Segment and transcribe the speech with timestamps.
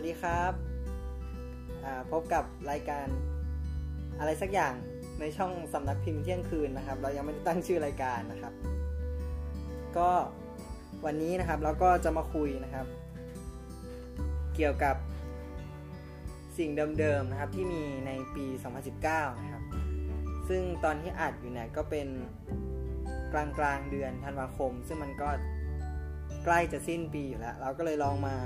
[0.00, 0.52] วัสดีครับ
[2.10, 3.06] พบกับรายการ
[4.18, 4.74] อะไรสักอย่าง
[5.20, 8.52] ในช่องสำนักพิมพ์เที่ยงคืนนะครับ เรายังไม่ได้ตั้งชื่อรายการนะครับ
[9.96, 10.10] ก็
[11.04, 12.86] วันนี้นะครับเราก็จะมาคุยนะครับ
[14.54, 14.96] เกี่ยวกับ
[16.58, 18.46] สิ่งเดิมๆนะครับที่มีในปี
[18.94, 19.62] 2019 นะครับ
[20.48, 22.08] ซึ่งตอนที่อัดอยู่เนี่ยก็เป็น
[23.32, 25.28] กลางกลางเดือนธันวาคม ซึ่งมันก็
[26.44, 28.36] ใกล้จะสิ้นปีอยู่แล้ว เราก็เลยลองมา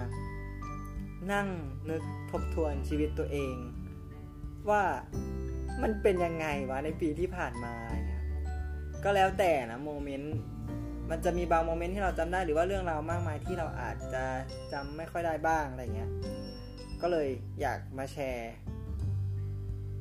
[1.33, 1.49] นั่ง
[1.91, 3.55] นึกทบทวนชีวิตตัวเอง
[4.71, 4.83] ว่า
[5.83, 7.75] มันเป็นยังไงวะในปีที่ผ่านมา
[8.11, 8.23] ครับ
[9.05, 10.37] ก็แล้วแต่นะโมเมนต์
[11.11, 14.25] มันจะมีบางโมเมนต์ที่เราจำได้หรือว่าเรื่องราวมากมายที่เราอาจจะ
[14.73, 16.11] จำไม่ค่อยได้บ้างอะไรเงี้ย
[17.03, 17.29] ก็เลย
[17.61, 18.53] อยากมาแชร์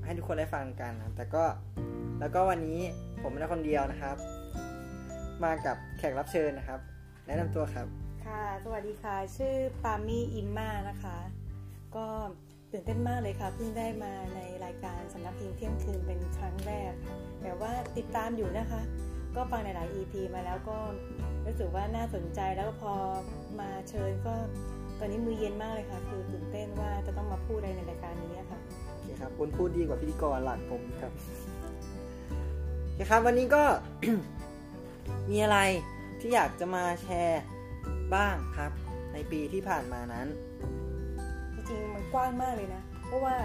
[0.05, 1.43] ให้ทุกคนได้ฟังกันนะแต่ก็
[2.19, 2.79] แล้วก็วันนี้
[3.21, 4.17] ผมไม่ได้คนเดียวนะครับ
[5.43, 6.79] มากับแขกรับเชิญนะครับ
[7.27, 7.87] แนะนำตัวครับ
[8.25, 11.17] ค่ะ สวัสดีค่ะ ชื่อปามี่อิมมานะคะ
[11.95, 12.07] ก็
[12.71, 16.91] ตื่นเต้นมากเลยค่ะ เพิ่งได้มาในรายการสำนักพิมพ์เที่ยงคืนเป็นครั้งแรก
[17.41, 18.81] แต่ว่าติดตามอยู่นะคะ
[19.35, 20.77] ก็ฟังหลาย ๆ EP มาแล้วก็
[21.45, 22.93] รู้สึกว่าน่าสนใจแล้วพอ
[23.59, 24.33] มาเชิญก็
[24.99, 31.11] ตอนนี้มือเย็นมากเลยค่ะ คือตื่นเต้นว่าจะต้องมาพูดอะไรในรายการนี้ค่ะโอเคครับคุณพูดดีกว่าพิธีกรหลักผมครับ
[32.83, 33.63] โอเคครับ วันนี้ก็
[35.31, 35.59] มีอะไร
[36.19, 37.41] ที่อยากจะมาแชร์
[38.15, 38.71] บ้างครับ
[39.13, 40.27] ในปีที่ผ่านมานั้น
[41.53, 43.35] จริงๆมันกว้างมากเลยนะ เพราะว่า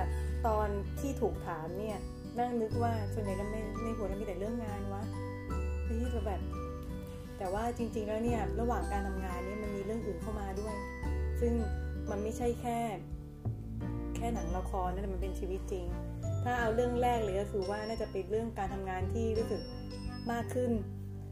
[0.47, 0.69] ตอน
[1.01, 1.99] ที่ถูกถามเนี่ย
[2.39, 5.03] นั่งนึกว่าส่วนใหญ่เราไม่ในหัวเรามีแต่เรื่องงานวะ
[5.87, 6.41] ที่จะแบบ
[7.39, 10.75] แต่ว่าจริง ๆ แล้วเนี่ยระหว่างการทำงานเนี่ยมันมีเรื่องอื่นเข้ามาด้วย
[11.41, 11.53] ซึ่ง
[12.11, 12.79] มันไม่ใช่แค่
[14.17, 15.87] แค่หนังละครนั่มันเป็นชีวิตจริง
[16.45, 19.63] ถ้าเอาเรื่องแรกเลยก็คือว่าน่าจะเป็นเรื่องการทำงานที่รู้สึก
[20.33, 20.71] มากขึ้น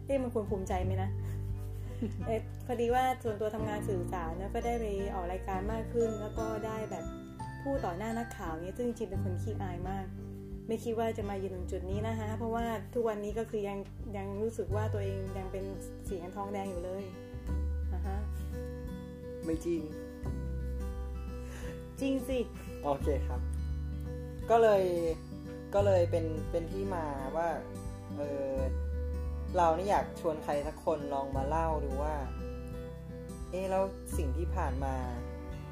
[0.06, 1.10] เอ๊ะมันควรภูมิใจไหมนะ
[2.26, 2.30] เอ
[2.66, 7.04] พอดีว่าส่วนตัวทำงานสื่อสารนะก็ได้ไปออกรายการมากขึ้น แล้วก็ได้แบบ
[7.62, 10.06] พูดต่อหน้านักข่าวเนี่ยซึ่งจริงเป็นคนขี้อายมาก
[10.68, 13.78] ไม่คิดว่าจะมายืนตรงจุดนี้นะฮะเพราะว่าทุกวันนี้ก็คือยัง
[14.16, 15.64] ยังรู้สึกว่าตัวเองยังเป็น
[16.08, 17.04] สีทองแดงอยู่เลย
[17.94, 18.16] นะฮะ
[19.44, 19.80] ไม่จริง
[22.00, 22.38] จริงสิ
[22.84, 23.40] โอเคครับ
[24.50, 24.84] ก็เลย
[25.74, 27.04] ก็เลยเป็นเป็นที่มา
[27.36, 27.48] ว่า
[28.16, 28.56] เออ
[29.56, 32.14] เรานี่อยากชวนใครสักคนลองมาเล่าดูว่า
[33.50, 33.84] เอ๊แล้ว
[34.16, 34.94] สิ่งที่ผ่านมา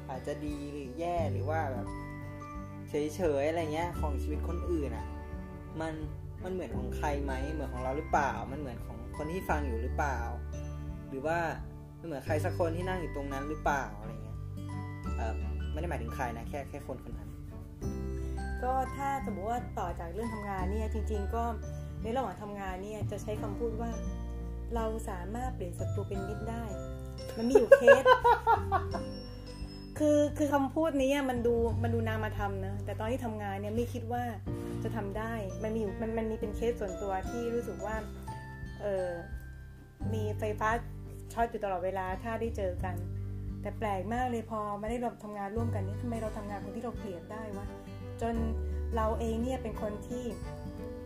[0.09, 1.87] อาจจะดีหรือแย่หรือว่าแบบ
[2.89, 5.05] เฉยๆอะไรเงี้ย ของชีวิตคนอื่นอะ่ะ
[5.81, 5.93] มัน
[6.43, 10.19] มันเหมือนของใครไหมเหมือนของเราหรือเปล่า มันเหมือนของคนที่ฟังอยู่หรือเปล่า
[11.09, 11.37] หรือว่า
[11.99, 14.39] มันเหมือนใครสักคนที่นั่งอยู่ตรงนั้นหรือเปล่าอะไรเงี้ย
[15.17, 15.33] เออ
[15.71, 17.29] ไม่ได้หมายถึงใครนะแค่แค่คนคนนั้น
[18.63, 21.43] ก็ถ้าสมมติว่าต่อจากเรื่องทำงานเนี่ยจริง ๆ ก็
[22.05, 23.91] ในระหว่างทำงานเนี่ยจะใช้คำพูดว่า
[24.75, 26.63] เราสามารถเปลี่ยนศัตรูเป็นมิตรได้
[27.37, 28.03] มันมีอยู่เคส
[29.97, 34.23] คือคือคำพูดนี้มันดูมันดูนามาทำนะ แต่ตอนที่ทำงานเนี่ยไม่คิดว่า
[34.83, 35.33] จะทำได้
[35.63, 37.95] มันมีอยู่มันมันมีเป็นเคสส่วนตัวที่รู้สึกว่า
[38.81, 39.09] เออ
[40.13, 40.69] มีไฟฟ้า
[41.33, 42.95] ช็อตอยู่ตลอดเวลาถ้าได้เจอกัน
[43.61, 47.65] แต่แปลกมากเลยพอมาได้เราทำงานร่วมกันนี่ทำไมเราทำงานคนที่เราเกลียดได้วะ
[48.21, 48.35] จน
[48.95, 50.23] เราเองเนี่ยเป็นคนที่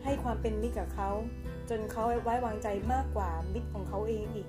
[0.04, 1.10] ให้ความเป็นมิตรกับเขา
[1.70, 4.48] จนเขาไว้วางใจมากกว่ามิตรของเขาเองอีก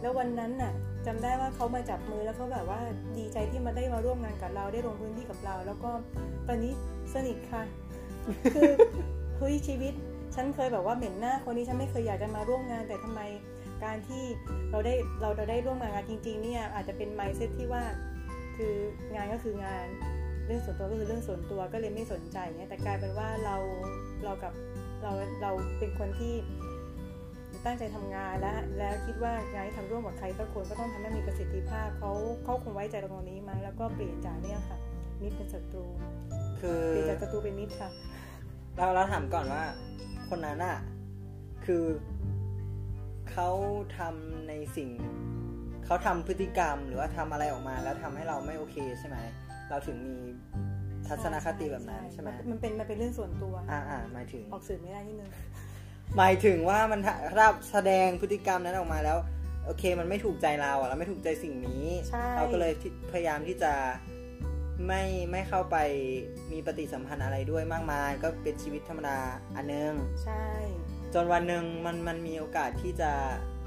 [0.00, 0.72] แล้ววันนั้นน่ะ
[1.06, 2.80] จำได้ว่าเขามาจับมือแล้วเขาแบบว่า
[3.16, 5.90] ดีใจที่มาได้มาร่วมงานกับเราได้ลงพื้นที่กับเรา แล้วก็
[6.48, 6.72] ตอนนี้
[7.14, 7.62] สนิทค่ะ
[8.54, 8.70] คือ
[9.38, 9.92] เฮ้ยชีวิต
[10.34, 13.20] ฉันเคยแบบว่าเหม็นหน้าคนนี้ฉันไม่เคยอยากจะมาร่วมงานแต่ทำไม
[13.84, 14.24] การที่
[14.70, 17.82] เราได้เราเราได้ร่วมงานกันจริง ๆ เนี่ยอาจจะเป็นไมซ์เซตที่ว่า
[18.56, 18.74] คือ
[19.14, 19.86] งานก็คืองาน
[20.46, 23.56] เรื่องส่วนตัวก็คือเรื่องส่วนตัวก็เลยไม่สนใจเนี่ยแต่กลายเป็นว่าเรา
[24.24, 24.52] เรากับ
[25.02, 26.34] เราเราเป็นคนที่
[27.66, 32.12] ตั้งใจทำงานและแล้วคิดว่างานที่ทำร่วมกับใครสักคนก็ต้องทำให้มีประสิทธิภาพเขา
[32.44, 34.78] เขาคงไว้ใจตรงนี้มาแล้วก็เปลี่ยนจากเนี่ยค่ะ
[35.20, 35.84] มิตรเป็นศัตรู
[36.60, 37.90] คือเปลี่ยนจากศัตรูเป็นมิตรค่ะ
[38.76, 39.64] เราเราถามก่อนว่า
[40.28, 40.78] คนนั้นอะ
[41.64, 41.84] คือ
[43.30, 43.48] เขา
[43.98, 44.90] ทำในสิ่ง
[45.86, 49.16] เขาทำพฤติกรรมหรือว่าทำอะไรออกมาแล้วทำให้เราไม่โอเคใช่ไหม
[49.70, 50.16] เราถึงมี
[51.08, 55.30] ทัศนคติแบบนั้นใช่ไหมมันเป็นมันเป็นเรื่องส่วนตัว อ่าอ่าหมายถึงออกสื่อไม่ได้นิดนึง
[56.16, 59.18] หมายถึงว่ามันถ้าแสดงพฤติกรรมนั้นออกมาแล้ว
[59.64, 61.84] โอเค มันไม่ถูกใจเราอะเราไม่ถูกใจสิ่งนี้
[62.36, 62.72] เราก็เลย
[63.12, 63.72] พยายามที่จะ
[64.86, 65.76] ไม่ไม่เข้าไป
[66.52, 69.18] มีปฏิสัมพันธ์อะไรด้วยมากมาย ก็เป็นชีวิตธรรมดา
[69.56, 69.92] อันนึง
[70.24, 70.44] ใช่
[71.14, 73.10] จนวันหนึ่งมันมันมีโอกาสที่จะ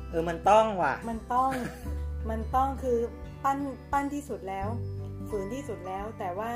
[0.09, 1.51] เออมันต้องว่ะ มันต้อง
[2.29, 2.97] มันต้องคือ
[3.43, 3.57] ปั้น
[3.91, 4.67] ปั้นที่สุดแล้ว
[5.29, 6.51] ฝืนที่สุดแล้วแต่ว่า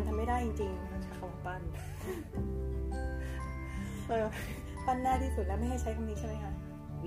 [0.00, 1.62] มันมันทำไม่ได้จริงๆมันคำปั้น
[4.86, 6.52] ปั้นหน้าที่สุดแล้วไม่ให้ใช้คำนี้ใช่ไหมคะ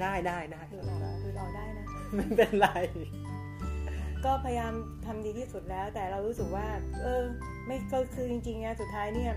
[0.02, 1.86] ได้ได้ได้คือเราคือเราได้นะ
[2.16, 2.68] ไม่เป็นไร
[2.98, 4.74] คก็พยายาม
[5.06, 6.68] ทำดีที่สุดแล้ว แต่เรารู้สึกว่า
[7.02, 7.22] เออ
[7.66, 9.34] ไม่ก็คือจริงๆนะสุดท้ายเนี่ย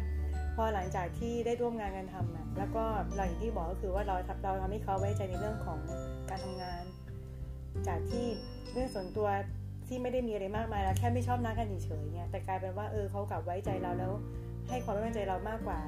[0.54, 5.78] พอหลังจากที่ได้ร่วมงานกันทำอะแล้วก็เราอย่างที่บอกก็คือว่าเราทำเราทำให้เขาไว้ใจในเรื่องของ
[6.30, 6.82] การทำงาน
[7.88, 8.26] จากที่
[8.72, 9.28] เรื่องส่วนตัว
[9.88, 14.12] ที่ไม่ได้มีอะไรมากมายแล้วแค่ไม่ชอบนักกันเฉยๆเนี่ยแต่กลายเป็นว่าเออเขากลับไว้ใจเราแล้ว
[14.68, 15.78] ให้ความไว้วางใจเรามากกว่า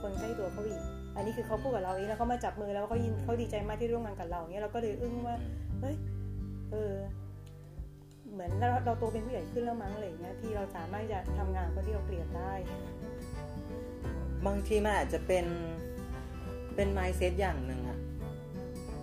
[0.00, 0.80] คนใกล้ตัวเขาอีก
[1.16, 5.36] อันนี้คือเขาพูดกับเราเองแล้วเขามาจับมือแล้วเขายินเขาดีใจมากที่ร่วมงานกับเราเนี่ยเราก็เลยอึ้งว่า
[5.80, 5.96] เฮ้ย
[6.72, 6.94] เออ
[8.32, 12.52] เหมือนเราเราโตเป็นผู้ใหญ่ขึ้นแล้วมั้งอะไรอย่างเงี้ยที่เราสามารถจะทำงานคนที่เราเกลียดได้
[14.46, 15.46] บางทีมันอาจจะเป็น
[16.74, 17.98] เป็น mindset อย่างหนึ่งอะ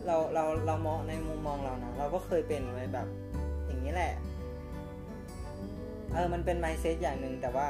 [0.06, 3.07] เราเราเรามองในมุมมองเรานะเราก็เคยเป็นไว้แบบ
[3.66, 4.13] อย่างนี้แหละ
[6.13, 7.68] เออมันเป็น mindset อย่างหนึ่งแต่ว่า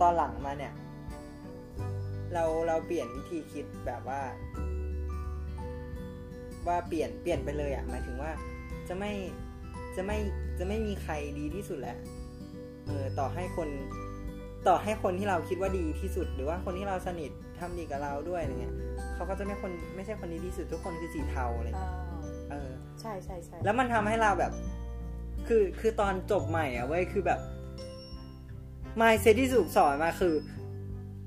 [0.00, 0.72] ตอนหลังมาเนี่ย
[2.34, 4.20] เราเราเปลี่ยนวิธีคิดแบบว่า
[6.66, 8.30] ว่าเปลี่ยนเปลี่ยนไปเลยอะ่ะหมายถึงว่า
[8.88, 9.12] จะไม่
[9.96, 10.18] จะไม่
[10.58, 11.98] จะไม่มีใครดีที่สุดแล้ว
[12.86, 13.68] เออต่อให้คน
[14.68, 17.30] ต่อให้คนที่เราคิดว่าดีที่สุด หรือว่าคนที่เราสนิท
[17.60, 18.74] ทำดีกับเราด้วยอะไรเงี้ย
[19.14, 21.94] เขาก็จะไม่คนไม่ใช่คนดีที่สุดทุกคนคือสีเทาอะไรเงี้ย
[22.50, 22.70] เออ
[23.00, 24.52] ใช่ใช่ใช่แล้วมันทำให้เราแบบ
[25.48, 27.40] คือคือตอนจบใหม่อะเว้ยคือแบบ
[29.00, 30.34] มายเซตที่สุกสอนมาคือ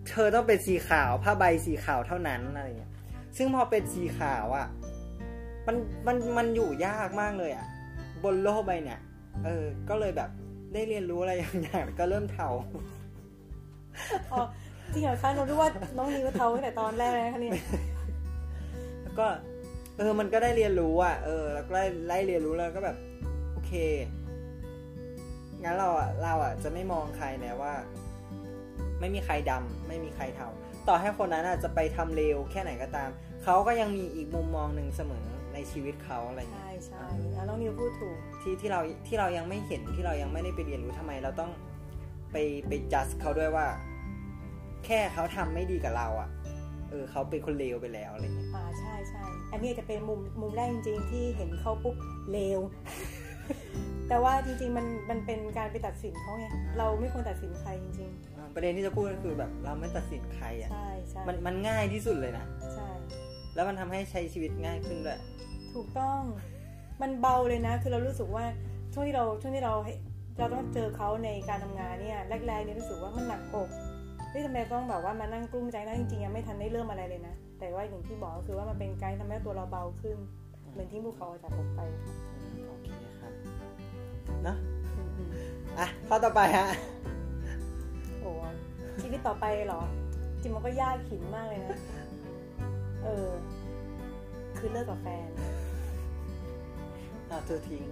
[0.09, 2.91] เธอต้องเป็นสีขาวผ้าใบสีขาวเท่านั้นอะไรเงี้ย
[3.37, 4.67] ซึ่งพอเป็นสีขาวอะ
[5.67, 5.75] มัน
[6.07, 7.67] มันมันอยู่ยากมากเลยอะ
[8.23, 8.99] บนโลกใบเนี่ย
[9.45, 10.29] เออ ก็เลยแบบ
[10.73, 12.47] ได้เรียนรู้อะไรอย่างอย่างก็เริ่มเทา
[14.31, 14.41] อ๋อ
[14.93, 17.53] จริงเหรอคะเรารู้ว่าน้องนิวเทาตั้งแต่ตอนแรกเลยนะคะเนี่ย
[19.03, 19.27] แล้วก็
[19.97, 23.10] เออ มันก็ได้เรียนรู้อะเออ แล้วก็ได้ไล่เรียนรู้แล้วก็แบบโอ
[23.71, 23.77] เค
[25.63, 27.73] งั้นเราอะเราอะจะไม่มองใครแล้วว่า
[28.99, 30.49] ไม่มีใครดำไม่มีใครเทา
[30.87, 33.09] ต่อให้คนนั้นอะจะไปทำเลวแค่ไหนก็ตาม
[33.43, 41.51] เขาก็ยังมีอีกมุมมองหนึ่งเสมอในชีวิตเขาอะไรเงี้ใช่ยใช่แล้วน้องนิวพูดถูกที่ที่เราที่เรายังไม่เห็นที่เรายังไม่ได้ไปเรียนรู้ทำไม เราต้อง
[42.31, 42.37] ไป
[42.67, 43.67] ไปจัดเขาด้วยว่า
[44.85, 46.29] แค่เขาทำไม่ดีกับเราอะ
[46.89, 51.95] เออเขาเป็นคนเลวไปแล้วอะไรเงี้ยอ่าใช่ใช่อันนี้จะเป็นมุมมุมแรกจริงๆที่เห็นเขาปุ๊บ
[52.31, 52.59] เลว
[54.09, 56.47] แต่ว่าจริง ๆ มันมันเป็นการไปตัดสินเขาไง
[56.77, 62.89] เราไม่ควรตัดสินใครจริงอ่าประเด็นที่จะพูดก็คือแบบเราไม่ตัดสินใครๆอะใช่ใช่มันมันง่ายที่สุดเลยนะใช่
[63.55, 65.19] แล้วมันทำให้ใช้ชีวิตง่ายขึ้นด้วย
[65.73, 66.21] ถูกต้อง
[67.01, 68.45] มันเบาเลยนะ คือเรารู้สึกว่า
[68.93, 69.73] ช่วงที่เราช่วงที่เรา
[70.37, 73.69] เราต้องเจอเขาในการทำงานเนี่ยแรกๆเนี่ยรู้สึกว่ามันหนักอก
[74.29, 80.17] เฮ้ยทำไมต้องแบบว่ามานั่งกลุ้มใจนะจริงๆยังไม่ทันได้เริ่มอะไรเลยนะ แต่ว่าอย่างที่บอกก็คือว่ามันเป็นการทำให้ตัวเราเบาขึ้น
[80.71, 82.30] เหมือนที่ภูเขาจากอกไปโอเคครับ
[84.43, 84.57] เนอะ
[85.79, 86.67] อะข้อต่อไปฮะ
[88.21, 88.31] โอ้
[89.01, 89.81] ชีวิตต่อไปเหรอ
[90.41, 91.77] จริงมันก็ยากหินมากเลยนะ
[93.03, 93.29] เออ
[94.57, 95.29] คือเลิกกับแฟน
[97.29, 97.83] อะเธอทิ้ง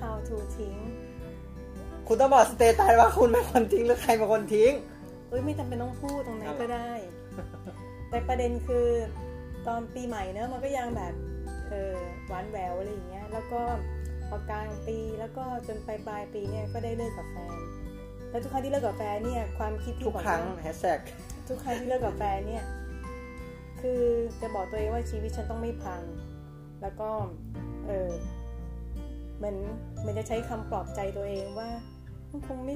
[0.00, 0.76] how to ทิ้ง
[2.06, 4.72] คุณต้องบอก status ว่าคุณเป็นคนทิ้งหรือใครเป็นคนทิ้ง
[5.28, 6.90] เอ้ยไม่จำเป็นต้องพูดตรงนั้นเอาเหรอก็ได้
[8.08, 8.86] แต่ประเด็นคือ
[9.66, 11.14] ตอนปีใหม่เนอะมันก็ยังแบบ
[11.70, 11.94] เออ
[12.26, 13.60] หวานแหววอะไรอย่างเงี้ย แล้วก็
[14.28, 17.58] พอกลางปีแล้วก็จนปลายปลายปีเนี่ยก็ได้เลิกกับแฟน
[18.30, 21.00] แล้วทุกครั้งที่เลิกกับแฟนเนี่ยความคิดที่ทุกบอกครั้งว่าแฮชแท็ก
[21.48, 22.64] ทุกครั้งที่เลิกกับแฟนเนี่ย
[23.80, 24.02] คือ
[24.40, 26.02] จะบอกตัวเองว่าชีวิตฉันต้องไม่พัง
[26.82, 27.08] แล้วก็
[27.86, 28.10] เออ
[29.38, 29.56] เหมือน
[30.00, 31.68] เหมันจะใช้คำปลอบใจตัวเองว่า
[32.30, 32.74] มันคงไม่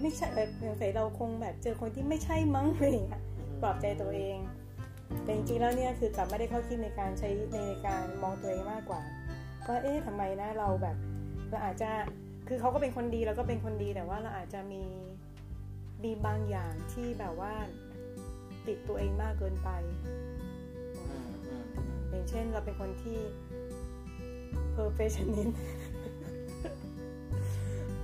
[0.00, 3.22] ไม่ใช่แบบสงสัยเราคงแบบเจอคนที่ไม่ใช่มั้งอะไรอย่างเงี้ย
[3.62, 4.38] ปลอบใจตัวเอง
[5.22, 9.02] แต่จริงๆแล้วเนี่ยคือกลับไม่ได้เข้าคิดในการใช้ในการมองตัวเองมากกว่า
[9.68, 10.96] ว่าเอ๊ะทำไมนะเราแบบ
[11.50, 11.90] เราอาจจะ
[12.48, 14.84] คือเขาก็เป็นคนดีแล้วก็เป็นคนดีแต่ว่าเราอาจจะมี
[16.04, 17.52] มีบางอย่างที่แบบว่า
[18.66, 19.70] ติดตัวเองมากเกินไป
[22.08, 23.18] อย่างเช่นเราเป็นคนที่
[24.76, 25.54] perfectionist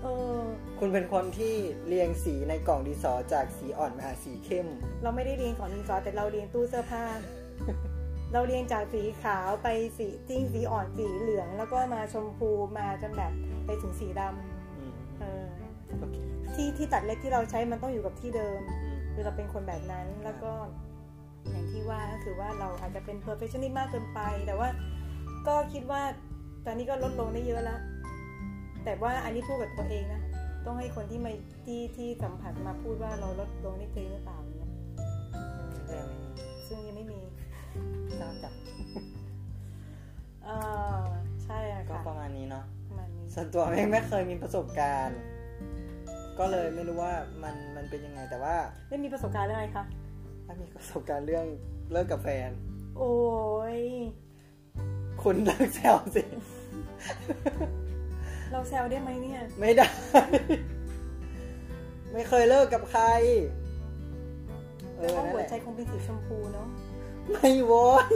[0.02, 0.06] เอ
[0.38, 0.40] อ
[0.78, 1.54] คุณเป็นคนที่
[1.86, 4.66] เรียงสีในกล่องดินสอจากสีอ่อนมาหาสีเข้ม
[5.02, 7.04] เราไม่ได้เรียงของดินสอแต่เราเรียงตู้เสื้อผ้า
[8.32, 9.68] เราเรียงจากสีขาวไป
[9.98, 13.32] สีจริงสีอ่อนสีเหลือง แล้วก็มาชมพูมาจนแบบ
[13.66, 15.46] ไปถึงสีดำเออ
[15.98, 16.16] โอเค
[16.54, 20.52] ที่ที่ตัดเล็บที่เราใช้มันต้องอยู่กับที่เดิมอืมคือเราเป็นคนแบบนั้นแล้วก็
[21.50, 24.68] อย่างที่ว่าก็คือว่าเราอาจจะเป็น perfectionist มากเกินไป แต่ว่า
[25.48, 26.02] ก็คิดว่า
[26.66, 27.80] ตอนนี้ก็ลดลงได้เยอะแล้ว
[28.84, 30.20] แต่ว่าอันนี้พูดกับตัวเองนะ
[30.66, 31.32] ต้องให้คนที่มา
[31.64, 34.68] ที่ที่สัมผัสมาพูดว่าเราลดลงได้จริงหรือเปล่าเนี่ย
[38.42, 38.52] จาก
[40.44, 40.48] เอ
[40.98, 41.02] อ
[41.44, 45.20] ใช่อะก็ค่ะประมาณนี้เนาะประมาณนี้ส่วนตัวไม่ไม่เคยมีประสบการณ์
[46.38, 48.56] ก็เลยไม่รู้ว่ามันมันเป็นยังไงแต่ว่า
[48.88, 49.84] ไม่มีประสบการณ์เรื่องอะไรคะ
[50.46, 51.46] ถ้ามีประสบการณ์เรื่อง
[51.92, 52.50] เลิกกับแฟน
[52.98, 53.14] โอ้
[53.76, 53.78] ย
[55.22, 56.22] คุณเลิกแซวสิ
[58.52, 59.88] เราแซวได้ไหมเนี่ย ไม่ได้
[62.12, 63.04] ไม่เคยเลิกกับใคร
[64.96, 66.68] เอแต่อว่านั่นหัแหวละใจคงเป็นสีชมพูเนาะ
[67.28, 68.14] ไม่โว้ย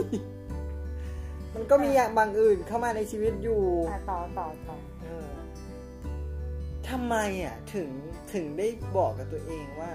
[1.53, 5.29] มันก็มีอย่างบางอื่นเข้ามาในชีวิตอยู่อะต่อต่อต่อเออ
[6.89, 7.89] ทำไมอะ ถึง
[8.33, 9.91] ถึงได้บอกกับตัวเองว่า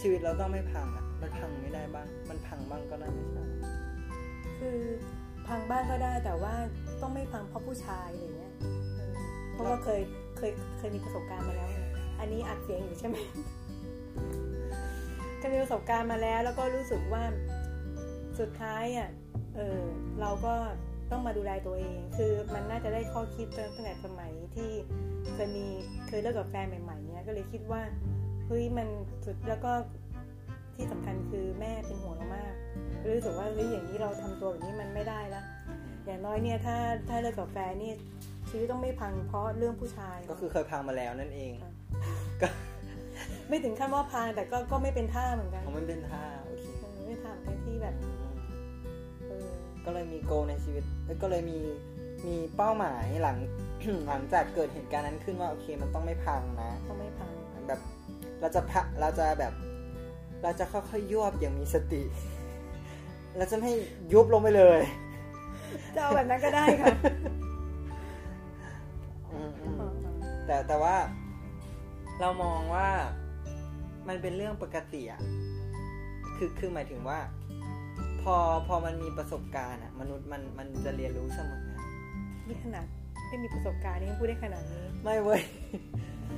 [0.00, 3.70] ชีวิตเราต้องไม่พังอะ มันพังไม่ได้บ้าง มันพังบ้างก็ได้ไม่ใช่เหรอ
[4.58, 4.78] คือ
[5.46, 6.54] พังบ้านก็ได้แต่ว่า
[7.00, 8.52] ต้องไม่พังเพราะผู้ชายอะไรเงี้ย
[8.96, 9.12] เออ
[9.52, 10.00] เพราะว่าเคย
[10.36, 11.80] เคยเคยมีประสบการณ์มาแล้วไง
[12.20, 13.16] อันนี้อัดเสียงอยู่ใช่ไหม
[15.40, 17.22] ก็มีประสบการณ์มาแล้ว แล้วก็รู้สึกว่า
[18.40, 19.10] สุดท้ายอะ
[19.56, 19.80] เออ
[20.20, 20.54] เราก็
[21.10, 24.70] ต้องมาดูแลตัวเอง คือมันน่าจะได้ข้อคิดตั้งแต่สมัยที่
[25.34, 25.66] เคยมี
[26.08, 27.82] เคยเลิกกับแฟนใหม่ๆเนี้ยก็เลยคิดว่า
[28.46, 28.88] เฮ้ยมัน
[29.24, 29.72] สุดแล้วก็
[30.74, 32.52] ที่สำคัญคือแม่เป็นห่วงเรามาก
[33.14, 35.42] รู้สึกว่าเฮ้ยอย่างนี้เราทำตัวแบบนี้มันไม่ได้ละ
[36.04, 36.76] อย่างน้อยเนี่ยถ้า
[37.08, 37.92] ถ้าเลิกกับแฟนนี่
[38.50, 41.72] ชีวิตต้องไม่พังเพราะเรื่องผู้ชาย ก็คือเคยพังมาแล้วนั่นเองค่ะ
[42.42, 42.48] ก็
[43.48, 48.15] ไม่ถึงขั้นว่าพังแต่ก็ก็ไม่เป็นท่าเหมือนกันเพราะมันเป็นท่าโอเคเออไม่ทำกันที่แบบเออ
[49.86, 51.58] ก็เลยมีโกลในชีวิตเอ้ยก็เลยมี
[52.26, 53.36] มีเป้าหมายหลัง
[54.08, 57.32] หลังจากเกิดเหตุการณ์นั้นขึ้นว่าโอเคมันต้องไม่พังนะต้องไม่พัง
[57.68, 57.80] แบบ
[58.40, 59.52] เราจะพะเราจะแบบ
[60.42, 62.02] เราจะค่อยๆยวบอย่างมีสติ
[63.36, 63.70] เราจะไม่
[64.12, 64.80] ยุบลงไปเลย
[65.94, 66.94] จะเอาแบบนั้นก็ได้ค่ะ
[69.32, 69.92] อืมอืม
[70.46, 70.96] แต่แต่ว่า
[72.20, 72.88] เรามองว่า
[74.08, 75.20] มันเป็นเรื่องปกติอะ
[76.36, 77.18] คือคือหมายถึงว่า
[78.26, 81.66] พอพอมันมีประสบการณ์อะมนุษย์มันมันจะเรียนรู้เสมอ
[82.48, 82.86] นี่ขนาด
[83.28, 85.40] ไม่มีประสบการณ์นี่ยังพูดได้ขนาดนี้ ไม่เว้ย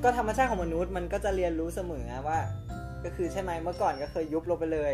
[0.03, 2.39] ก็ธรรมชาติของมนุษย์มันก็จะเรียนรู้เสมอว่า
[3.05, 4.93] ก็คือใช่ไหมเมื่อก่อนก็เคยยุบลงไปเลย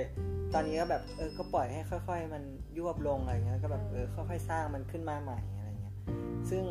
[0.54, 2.42] ตอนนี้ก็แบบเออก็ปล่อยให้ค่อย ๆ มัน
[2.76, 5.94] ยวบลงอะไรเงี้ยก็แบบเออค่อยๆสร้างมันขึ้นมาใหม่อะไรเงี้ย
[6.50, 6.64] ซึ่ง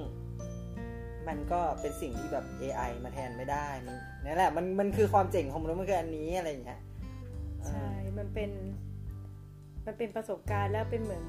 [1.28, 6.80] มันก็เป็นสิ่งที่แบบ AI มาแทนไม่ได้มันนั่นแหละมันมันคือความเจ๋งของมนุษย์มันคืออันนี้อะไรเงี้ย
[7.68, 7.88] ใช่
[8.18, 8.52] มันเป็น
[9.86, 11.24] มันเป็นประสบการณ์แล้วเป็นเหมือน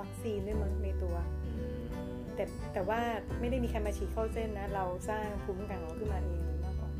[0.00, 1.16] วัคซีนด้วยมั้งในตัว
[1.56, 1.80] อืม
[2.34, 3.00] แต่แต่ว่า
[3.40, 6.90] ไม่ได้มีใครมาฉีดเข้าเส้นนะ เราสร้างภูมิคุ้มกันของเราขึ้นมาเองมากกว่า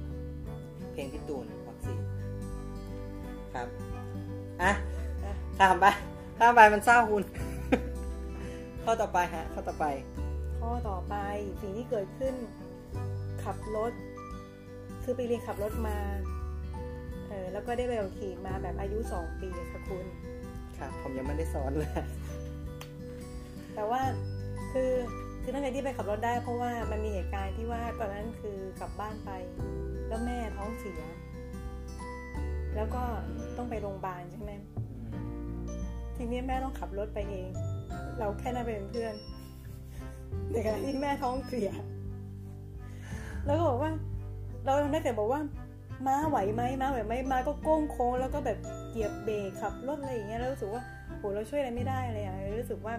[0.93, 2.00] เพลงพี่ตูนวัคซีน
[3.55, 3.69] ครับ
[4.62, 4.73] อะ
[5.25, 5.87] อะข้ามไป
[6.38, 7.25] ข้ามไปมันเศร้าคุณ
[8.85, 9.87] ข้อต่อไปฮะ ข้อต่อไป
[10.61, 11.14] ข้อต่อไป
[11.61, 12.35] สิ่งที่เกิดขึ้น
[13.45, 13.93] ขับรถ
[15.02, 15.97] คือไปเรียนขับรถมา
[17.31, 20.07] เออแล้วก็ได้ใบขับขี่มาแบบอายุสองปีค่ะคุณ
[20.79, 21.91] ครับผมยังไม่ได้สอนเลย
[23.75, 24.01] แต่ว่า
[24.73, 24.93] คือ
[25.43, 29.31] คือตั้งใจที่ไปขับรถได้ เพราะว่ามันมีเหตุการณ์ที่ว่าตอนนั้นคือกลับบ้านไป
[30.09, 31.03] แล้วแม่ท้องเสีย
[32.77, 33.03] แล้วก็
[33.57, 34.53] ต้องไปโรงพยาบาลใช่ไหม
[36.17, 37.49] ทีนี้แม่ต้องขับรถไปเอง
[38.19, 39.15] เราแค่นั่งไปเป็นเพื่อน
[40.51, 41.71] ในขณะที่แม่ท้องเสีย
[43.47, 43.91] แล้วก็บอกว่า
[44.65, 45.41] เราทำได้แต่บอกว่า
[46.07, 48.59] ม้าไหวไหมม้าไหวไหมม้าก็โก้งโค้งแล้วก็แบบ
[48.90, 50.83] เหยียบเบรกขับรถอะไรอย่างเงี้ยแล้วรู้สึกว่า
[51.19, 52.95] โหเราช่วยอะไรไม่ได้เลยอะรู้สึกว่า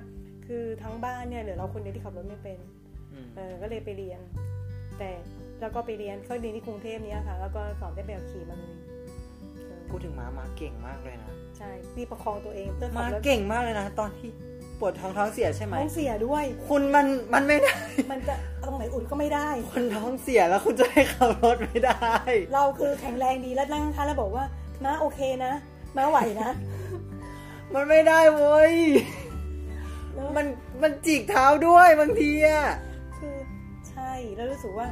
[0.45, 2.57] คือทั้งบ้านเนี่ยเหลือเราคนเดียวที่ขับรถไม่เป็น
[3.13, 4.21] อืมเออก็เลยไปเรียน
[4.99, 5.09] แต่
[5.61, 8.75] แล้วก็ไปเรียนเข้าเรียนที่กรุงเทพเนี้ยค่ะ แล้วก็สอบได้แบบขี่มาเลย
[9.67, 14.29] เออพูดถึงม้าม้าเก่งมากเลยนะใช่พี่ประคองตัวเองเพื่อขัม้าบรถเก่งมากเลยนะตอนที่
[14.79, 17.71] ปวดท้องท้องเสียใช่ไหมท้องเสียด้วย คุณมันมันไม่ได้
[18.11, 22.13] มันจะ ตรงไหนอุ่นก็ไม่ได้ คนท้องเสียแล้วคุณจะให้ขับรถไม่ได้
[22.53, 24.45] เราคือแข็งแรงดีแล้วนั่งท่านแล้วบอกว่า
[24.83, 25.53] ม้าโอเคนะ
[25.97, 26.49] ม้าไหวนะ
[27.73, 28.73] มันไม่ได้เว้ย
[30.13, 30.45] แล้วมัน
[30.81, 32.65] มันจิกเท้าด้วยบางทีอะ
[33.17, 33.35] คือ
[33.89, 34.87] ใช่แล้วรู้สึกว่า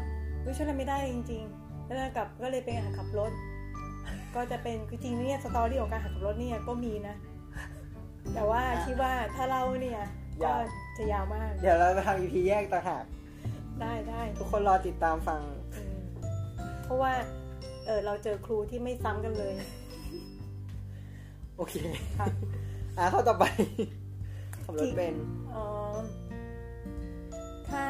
[0.46, 3.32] วิช่วยอะไรไม่ได้จริง ๆ แล้วกลับก็เลยเป็นการขับรถ
[4.36, 7.16] ก็จะเป็นคือจริงๆเนี่ยสตอรี่ของการขับรถเนี่ยก็มีนะ
[8.34, 10.02] แต่ว่าคิดว่าถ้าเล่าเนี่ย
[10.44, 10.52] ก็
[10.98, 13.04] จะยาวมาก เดี๋ยวเราไปทำอีพีแยกต่างหาก
[13.82, 15.42] ได้ได้ทุกคนรอติดตามฟัง
[15.76, 15.98] อืม
[16.84, 17.12] เพราะว่า
[17.86, 19.54] เออเราเจอครูที่ไม่ซ้ำกันเลย
[21.58, 21.76] โอเค
[22.18, 22.28] ค่ะ
[22.98, 23.46] อะข้อต่อไป
[24.64, 25.16] ขับรถเป็น
[25.52, 25.96] เอ่อ
[27.70, 27.84] ถ้า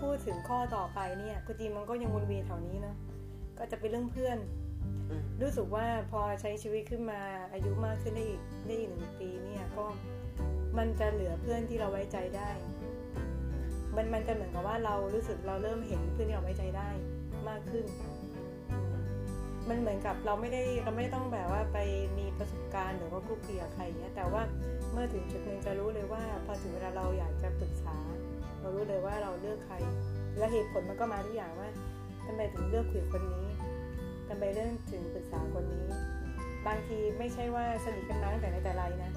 [0.00, 2.96] พูดถึงข้อต่อไปเนี่ยก็จริงมันก็ยังวนเวียนแถวนี้เนอะ
[3.58, 4.38] ก็จะเป็นเรื่องเพื่อน
[5.10, 7.20] อืมรู้สึกว่าพอใช้ชีวิตขึ้นมา
[7.52, 9.86] อายุมากขึ้นได้อีกได้อีกหนึ่งปีเนี่ยก็
[10.78, 12.50] มันจะเหลือเพื่อนที่เราไว้ใจได้
[13.98, 16.88] มันมันจะเหมือนกับว่าเรารู้สึกเราเริ่มเห็นเพื่อนที่เราไว้ใจได้
[17.48, 17.84] มากขึ้น
[19.68, 21.78] มันเหมือนกับเราไม่ได้เราไม่ต้องแบบว่าไป
[22.18, 24.42] มีประสบการณ์หรือว่าคลุกคีกับใครเนี้ยแต่ว่า
[24.92, 27.96] เมื่อถึงจุดหนึ่งจะรู้เลยว่า พอถึงเวลาเราอยากจะปรึกษา
[28.60, 29.76] เรารู้เลยว่าเราเลือกใคร
[30.38, 31.68] และเหตุผลมันก็มาทุกอย่างว่า
[32.26, 33.46] ทำไมถึงเลือกคุยกับคนนี้
[34.28, 35.86] ทำไมเรื่องถึงปรึกษาคนนี้
[36.66, 39.12] บางทีไม่ใช่ว่าสนิทกันมาตั้งแต่ในแต่ไรนะ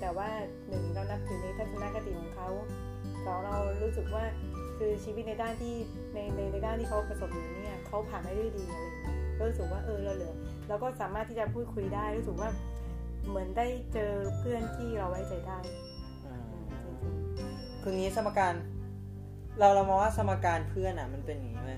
[0.00, 0.28] แต่ว่า
[0.68, 2.48] หนึ่งเรานับถือในทัศนคติของเขา
[3.26, 4.24] สองเรารู้สึกว่า
[4.78, 5.74] คือชีวิตในด้านที่
[6.14, 10.34] ในในในด้านที่เขาประสบอยู่เนี่ยเขาผ่านได้ด้วยดีอะไรอย่างเงี้ยก็รู้สึกว่าเออเราเหลือ
[10.68, 12.50] เราก็สามารถที่จะพูดคุยได้รู้สึกว่า
[13.28, 15.58] เหมือนได้เจอเพื่อนที่เราไว้ใจได้
[16.26, 16.42] อืม
[17.36, 17.50] จริง
[17.82, 18.54] คืองี้สมการ
[19.58, 21.74] เราเรามองว่าสมการเพื่อนอะ มันเป็นอย่างนี้ไหม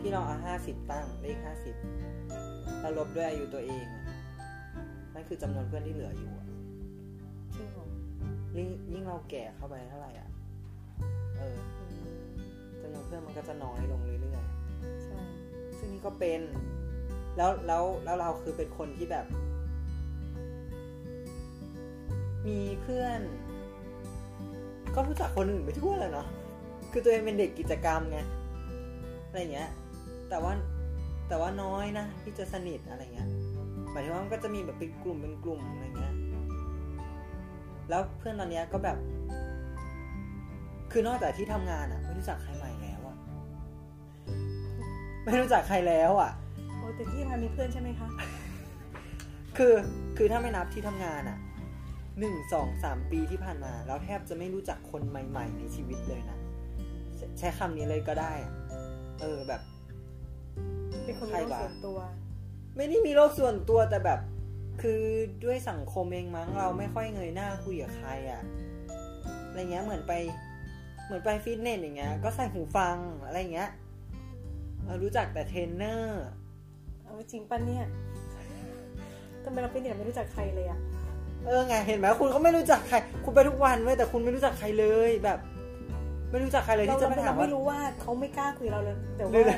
[0.00, 1.74] พี่ลองเอาห้าสิบตั้งเลขห้าสิบ
[2.80, 3.84] แล้วลบด้วยอายุตัวเอง
[5.14, 6.32] นั่นคือจำนวนเพื่อนที่เหลืออยู่
[8.58, 10.28] ยิ่งยิ่งเราแก่เข้าไปเท่าไหร่อะ
[11.38, 12.06] เอออืม
[12.80, 14.44] จำนวนเพื่อนมันก็จะน้อยลงเรื่อย
[15.04, 16.40] ใช่ๆซึ่งนี่ก็เป็น
[17.36, 19.26] แล้วแล้วแล้วเราคือเป็นคนที่แบบ
[22.46, 23.20] มีเพื่อน
[24.94, 26.26] ก็รู้จักคนอื่นไปทั่วเลยเนาะ
[26.92, 28.18] คือตัวเองเป็นเด็กกิจกรรมไง
[29.26, 29.70] อะไรเงี้ย
[30.28, 30.52] แต่ว่า
[31.28, 33.28] แต่ว่าน้อยนะที่จะสนิทอะไรเงี้ย
[33.90, 36.14] หมายถึงว่ามันก็จะมีแบบเป็นกลุ่มเป็นกลุ่มอะไรเงี้ย
[37.88, 38.96] แล้วเพื่อนตอนเนี้ยก็แบบ
[40.92, 43.16] คือนอกจากที่ทำงานอะไม่รู้จักใครใหม่แล้วอะ
[45.24, 46.30] ไม่รู้จักใครแล้วอะ
[46.76, 48.08] โอ้แต่ที่ทำงานมีเพื่อนใช่ไหมคะ
[49.56, 49.74] คือ
[50.16, 51.38] คือถ้าไม่นับที่ทำงานอะ
[52.20, 56.38] หนึ่งสองสามปีที่ผ่านมาเราแทบจะไม่รู้จักคนใหม่ ๆ ในชีวิตเลยนะ
[57.16, 58.52] ใช้ใช้คำนี้เลยก็ได้อะ
[59.20, 59.60] เออแบบ
[61.04, 61.98] เป็นคนใครมีโลกวะส่วนตัว
[62.76, 64.20] ไม่ได้มีโลกส่วนตัวแต่แบบ
[64.82, 65.02] คือ
[65.44, 68.42] ด้วยสังคมเองมั้งเราไม่ค่อยเงยหน้าคุยกับใครอะ
[69.48, 70.12] อะไรเงี้ยเหมือนไป
[71.06, 73.70] เหมือนไปฟิตเนสอย่างเงี้ย ก็ใส่หูฟังอะไรเงี้ย
[74.82, 76.24] เออรู้จักแต่เทรนเนอร์
[77.02, 77.84] เอาจริงปะเนี่ย
[79.44, 80.78] ทำไมเราเป็นเด็กไม่รู้จักใครเลยอะ
[81.46, 85.38] เออไงเห็นไหมคุณก็ไม่รู้จักใคร คุณไปทุกวันเว้ยแต่คุณไม่รู้จักใครเลยแบบ
[86.30, 89.56] ไม่รู้จักใครเลยเราที่จะเราไปถามเราว่าไม่รู้ว่าเขาไม่กล้าคุยเราเลยแต่หรือว่า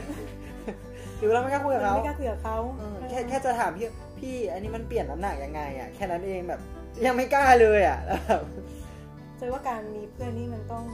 [1.18, 3.86] หรือเราไม่กล้าคุยกับเราเขาไม่กล้าคุยกับเขาเออแค่แค่จะถามพี่
[4.20, 6.60] พี่อันนี้มันเปลี่ยนน้ำหนักยังไงอะแค่นั้นเองแบบ
[7.06, 8.42] ยังไม่กล้าเลยอะแล้วแบบ
[9.38, 10.84] ใจว่าการมีเพื่อนนี่มันต้อง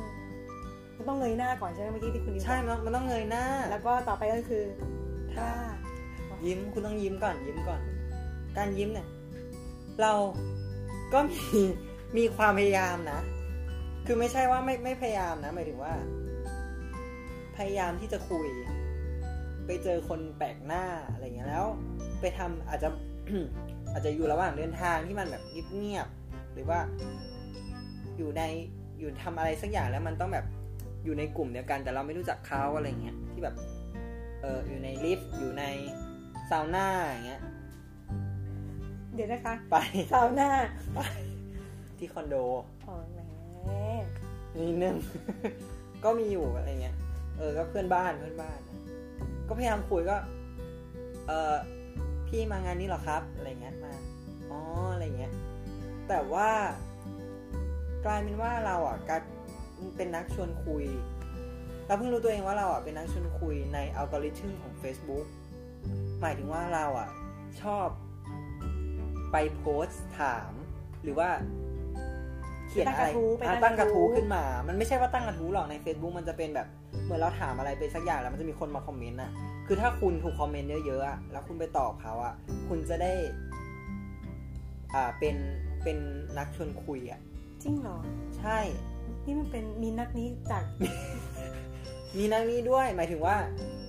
[0.97, 4.65] มันต้องเงยหน้าก่อนใช่ไหมเมื่อกี้ที่คุณดิวใช่มันมันต้องเงยหน้า แล้วก็ต่อไปก็คือ
[5.37, 5.53] กล้า
[6.47, 7.81] ยิ้มคุณต้องยิ้มก่อนยิ้มก่อน
[8.57, 9.07] การยิ้มเนี่ย
[10.01, 10.13] เรา
[11.13, 11.41] ก็มี
[12.17, 13.21] มีความพยายามนะ
[14.07, 15.95] คือไม่ใช่ว่าไม่ไม่พยายามนะหมายถึงว่า
[17.57, 18.49] พยายามที่จะคุย
[19.67, 21.65] ไปเจอคนแปลกหน้าอะไรเงี้ยแล้ว
[22.21, 22.89] ไปทำอาจจะ
[23.93, 25.43] อาจจะอยู่ระหว่างเดินทางที่มันแบบ
[25.77, 26.79] เงียบๆหรือว่า
[28.17, 28.43] อยู่ใน
[28.99, 30.47] อยู่ทำอะไรสักอย่างแล้วมันต้องแบบ
[31.05, 33.55] อยู่ในกลุ่มเดียวกัน แต่เราไม่รู้จักเขาอะไรเงี้ยที่แบบ
[34.41, 35.65] เอออยู่ในลิฟต์อยู่ใน
[36.51, 37.43] ซาวน่าอย่างเงี้ย
[39.15, 39.75] เดี๋ยวนะคะ ไป
[40.13, 40.51] สาวหน้า
[40.95, 41.01] ไป
[41.99, 42.35] ที่คอนโด
[42.87, 42.95] อ๋อ
[43.65, 43.71] แหม
[44.57, 44.97] นิดนึง
[46.05, 46.97] ก็มีอยู่อะไรเงี้ย
[47.39, 48.79] เออก็เพื่อนบ้านเพื่อนบ้านนะ
[49.49, 50.17] ก็พยายามคุยก็
[51.29, 51.55] เออ
[52.27, 53.93] พี่มางานนี้เหรอครับอะไรเงี้ยมา
[54.51, 54.61] อ๋อ
[54.93, 55.33] อะไรเงี้ย
[56.09, 56.51] แต่ว่า
[58.07, 59.21] กลายเป็นว่าเราอะกลาย
[59.97, 60.85] เป็นนักชวนคุย
[61.87, 65.27] เราเพิ่งรู้ตัวเองว่าเราอะเป็นนักชวนคุยในอัลกอริทึมของ Facebook
[66.21, 67.09] หมายถึงว่าเราอะ
[67.63, 67.87] ชอบ
[69.33, 70.53] ไปโพสต์ถาม
[71.03, 71.29] หรือว่า
[72.69, 76.69] เขียนอะไรตั้งกระทู้ไปอะตั้ตั้งงกกระระทู้ทู้ขึ้นมา มันไม่ใช่ว่าตั้งกระทู้หรอกใน Facebook มันจะเป็นแบบ
[77.05, 79.31] เหมือนเราถามอะไรไปสักอย่างแล้วมันจะมีคนมาคอมเมนต์อะ
[79.67, 82.35] คือถ้าคุณถูกคอมเมนต์เยอะๆอะแล้วคุณไปตอบเขาอะ
[82.69, 83.13] คุณจะได้
[84.95, 85.37] อ่าเป็น
[85.83, 85.99] เป็น
[86.39, 87.21] นักชวนคุยอะ
[87.63, 87.99] จริงเหรอ
[88.39, 88.59] ใช่
[89.25, 90.65] นี่มันเป็นมีนักนี้จาก
[92.19, 93.37] มีนักนี้ด้วย หมายถึงว่า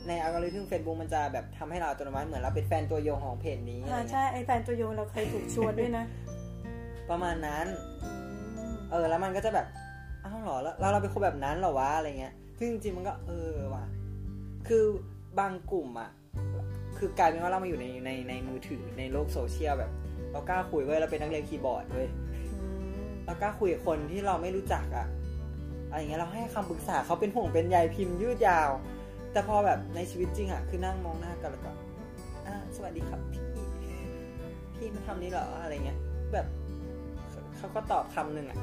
[0.08, 6.06] ในอัลกอริทึม Facebook มันจะแบบทำให้เราอัตโนมัติเหมือนเราเป็นแฟนตัวยงของเพจนี้อะไรอ่าเงี้ยใช่ไอแฟนตัวยงเราเคยถูกชวนด้วยนะ
[7.10, 7.66] ประมาณนั้น
[8.56, 9.68] อืมเออ แล้วมันก็จะแบบ
[10.26, 13.84] อ้าวเหรอแล้วแล้วเราเป็นคนแบบนั้นเหรอวะอะไรเงี้ยซึ่งจริงๆมันก็เออว่ะ
[14.68, 14.86] คือ
[15.39, 16.10] บางกลุ่มอะ
[16.97, 19.91] คือกลายเป็นว่าเรามาอยู่ในในในมือถือในโลกโซเชียลแบบ
[20.32, 22.08] เรากล้าคุยเว้ยเราเป็นนักเรียนคีย์บอร์ดเว้ย
[22.62, 25.08] อืมเรากล้าคุยกับคนที่เราไม่รู้จักอะ
[25.89, 28.69] อะไรอย่างเงี้ยเราให้คำปรึกษาเขาเป็นห่วงเป็นใยพิมพ์ยืดยาว
[29.32, 31.71] แต่พอแบบในชีวิตจริงอะคือนั่งมองหน้ากันแล้วก็
[32.47, 33.43] อ่าสวัสดีครับพี่
[34.76, 35.97] พี่มาทำนี้เหรออะไรเงี้ย
[36.34, 36.47] แบบ
[37.30, 38.58] เขาเขาก็ตอบคำหนึ่งอะ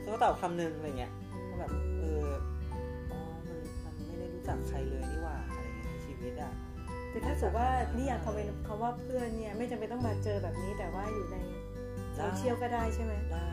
[0.00, 1.12] เขาก็ตอบคำหนึ่งอะไรเงี้ย
[1.48, 2.26] ก็แบบเออ
[3.10, 5.23] อ๋อมันมันไม่ได้รู้จักใครเลยนี่ห
[6.26, 11.36] ว่าอะไรเงี้ยในชีวิตอะแต่ถ้าสมมติว่านี่อยากคอมเมนต์คำว่าเพื่อนเนี่ยไม่จำเป็นต้องมาเจอแบบนี้แต่ว่าอยู่ใน
[12.14, 13.50] โซเชียลก็ได้ใช่ไหมได้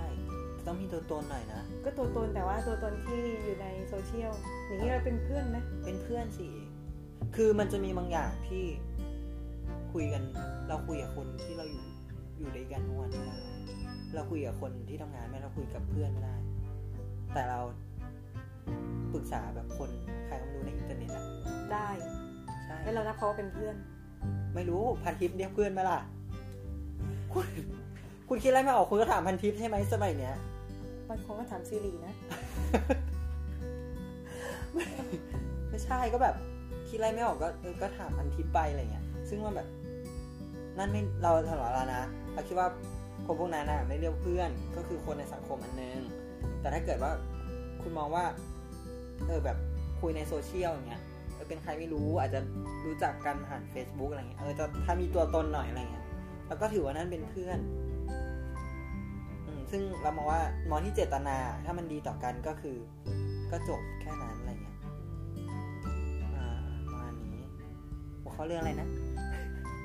[0.53, 4.31] แต่ต้องมีตัวตนหน่อยนะ ก็ตัวตนแต่ว่าตัวตนที่อยู่ในโซเชียล
[4.67, 6.47] อย่างนี้เราเป็นเพื่อนไหมเป็นเพื่อนสิ
[7.35, 8.63] คือมันจะมีบางอย่างที่
[9.93, 10.23] คุยกัน
[10.67, 11.85] เราคุยกับคนที่เราอยู่
[12.37, 13.37] อยู่ด้วยกันทุกวันไม่ได้
[14.13, 16.35] เราคุยกับคนที่ทำงานไม่ได้เราคุยกับเพื่อนไม่ได้
[17.33, 17.59] แต่เรา
[19.13, 19.89] ปรึกษาแบบคน
[20.27, 21.25] ใครก็ไม่รู้ในอินเทอร์เน็ตอะ
[21.71, 22.20] ได้ใช่
[22.81, 23.75] แล้วเรานับเขาว่าเป็นเพื่อน
[24.55, 25.99] ไม่รู้พันทิปเรียกเพื่อนไหมล่ะ
[27.33, 27.45] คุณ
[28.29, 30.35] คุณคิดอะไรไม่ออกคุณก็ถามพันทิปใช่ไหมสมัยเนี้ย
[31.09, 32.13] บางคนก็ถามซีรีนะ
[35.69, 36.35] ไม่ใช่ก็แบบ
[36.89, 39.67] คิดอะไรไม่ออกก็เออก็ถามพันทิปไปอะไรเงี้ย ซึ่งว่าแบบ
[40.77, 42.67] นั่นไม่เราถลอแล้วนะเราคิดว่า
[43.25, 45.99] คนพวกนั้นน่ะไม่เรียกเพื่อนก็คือคนในสังคมอันนึง
[46.61, 47.11] แต่ถ้าเกิดว่า
[47.81, 48.25] คุณมองว่า
[49.27, 49.57] เออแบบ
[49.99, 51.01] คุยในโซเชียลอย่างเงี้ย
[51.51, 52.39] เออเป็นใครไม่รู้ อาจจะ
[52.85, 56.05] รู้จักกันผ่าน Facebook อะไรเงี้ยเออจะถ้ามีตัวตนหน่อยอะไรเงี้ย
[56.47, 57.59] แล้วก็ถือว่านั่นเป็นเพื่อน
[59.45, 62.77] อืมซึ่งเรามองว่ามองที่เจตนาถ้ามันดีต่อกันก็คือ
[63.51, 64.77] ก็จบแค่นั้นอะไรเงี้ย
[66.35, 66.47] อ่า
[66.87, 67.43] ประมาณนี้
[68.21, 68.87] หัวข้อเรื่องอะไรนะ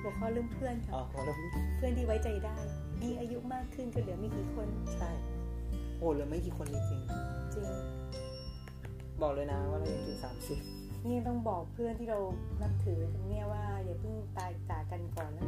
[0.03, 1.39] หัวข้อเรื่องเพื่อนค่ะอ๋อหัวเรื่อง
[1.77, 2.55] เพื่อนที่ไว้ใจได้
[3.03, 5.11] มีอายุมากขึ้นก็เหลือไม่กี่คน ใช่
[5.99, 6.93] โอ้เหลือไม่กี่คนจริงจ
[7.57, 10.59] ริงๆบอกเลยนะว่าเรายังถึงสามสิบ
[11.07, 12.19] นี่ต้องบอกเพื่อนที่เรา
[12.63, 15.47] นับถือตรงเนี้ยว่าอย่าเพิ่งตายจากกันก่อนนะ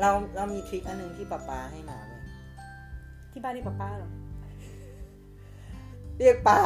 [0.00, 2.22] เราเรามีทริคอันหนึงที่ป๊าป๊าให้มาเว้ย
[3.32, 4.10] ที่บ้านนี่ป้าป้าเหรอ
[6.18, 6.58] เรียกป๊า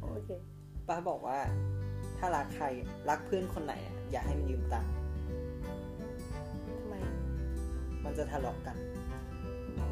[0.00, 0.30] โอเค
[0.88, 1.38] ป้าบอกว่า
[2.18, 2.66] ถ้ารักใคร
[3.08, 4.90] รักเพื่อนคนไหนอะอย่าให้มันยืมตังค์
[6.76, 6.94] ทำไม
[8.04, 8.76] มันจะทะเลาะกัน
[9.78, 9.86] อ๋อ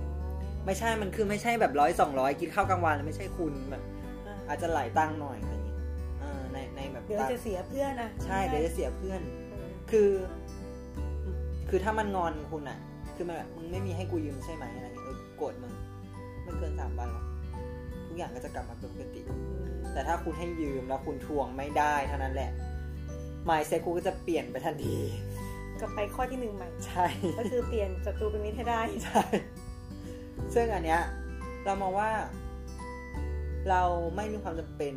[0.67, 3.83] ไม่ใช่มันคือไม่ใช่แบบร้อยสองร้อยกินข้าวกลางวันแล้วไม่ใช่คุณแบบ
[4.27, 10.11] อะอาจจะหลายตังค์หน่อยอะไรอย่างงี้เเดี๋ยวตังจะค์เสียเพื่อนนะใช่เดี๋ยวจะเสียเพื่อนเออคือ
[11.69, 12.79] คือถ้ามันงอนคุณอะ
[13.15, 15.73] คือมันแบบมึงไม่มีให้กูยืมใช่ไหมอะไรอย่างเงี้ยเออโกรธมึง
[16.43, 17.25] ไม่เกินสามวันหรอก
[18.07, 22.51] ทุกอย่างก็จะกลับมาเป็นปกติอืมแต่ถ้าคุณให้ยืมแล้วคุณทวงไม่ได้เท่านั้นแหละ
[23.49, 24.97] mindset คุณก็จะเปลี่ยนไปทันที
[25.81, 27.07] กลับไปข้อที่หนึ่งใหม่ ใช่
[27.39, 29.23] ก็คือเปลี่ยนศัตรูเป็นมิตรให้ได้ ใช่
[30.55, 31.01] ซึ่งอันเนี้ย
[31.65, 32.11] เรามองว่า
[33.71, 33.83] เรา
[34.17, 34.95] ไม่มีความจำเป็น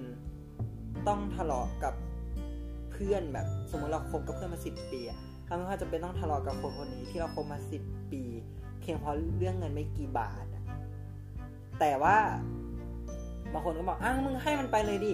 [1.08, 1.94] ต้องทะเลาะกับ
[2.92, 8.24] เพื่อนแบบ สมมติเราคบกับเพื่อนมาสิบปีอะเราไม่ว่าจะเป็นต้องทะเลาะกับคนคนนี้ที่เราคบมาสิบปี
[8.82, 10.46] เพียงเพราะเรื่องเงินไม่กี่บาท
[11.80, 12.18] แต่ว่า
[13.54, 15.14] บางคนก็บอกอ้าวมึงให้มันไปเลยดิ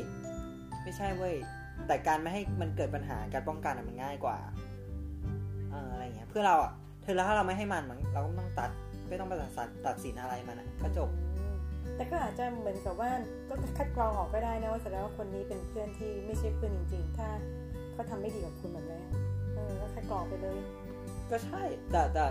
[0.84, 1.36] ไม่ใช่เว้ย
[1.88, 4.38] แต่การไม่ให้มันเกิดปัญหาการป้องกันมันง่ายกว่า
[5.72, 6.72] เอออะไรเงี้ยเพื่อเราอะ
[7.04, 8.70] เธอแล้วถ้าเราไม่ให้มันเราก็ต้องตัด
[9.10, 11.10] ไม่ต้องไปตัดสินตัดสินอะไรมันอะก็จบ
[11.96, 13.12] แต่ก็อาจจะเหมือนกับว่า
[13.50, 17.30] ก็คัดกรองออกก็ได้นะว่าแสดงว่าคนนี้เป็นเพื่อนที่ไม่ใช่เพื่อนจริง ๆ ถ้า
[17.94, 19.00] เขาทำไม่ดีกับคุณแบบนี้
[19.56, 20.58] เออก็คัดกรองไปเลย
[21.32, 22.26] ก็ใช่แต่แต่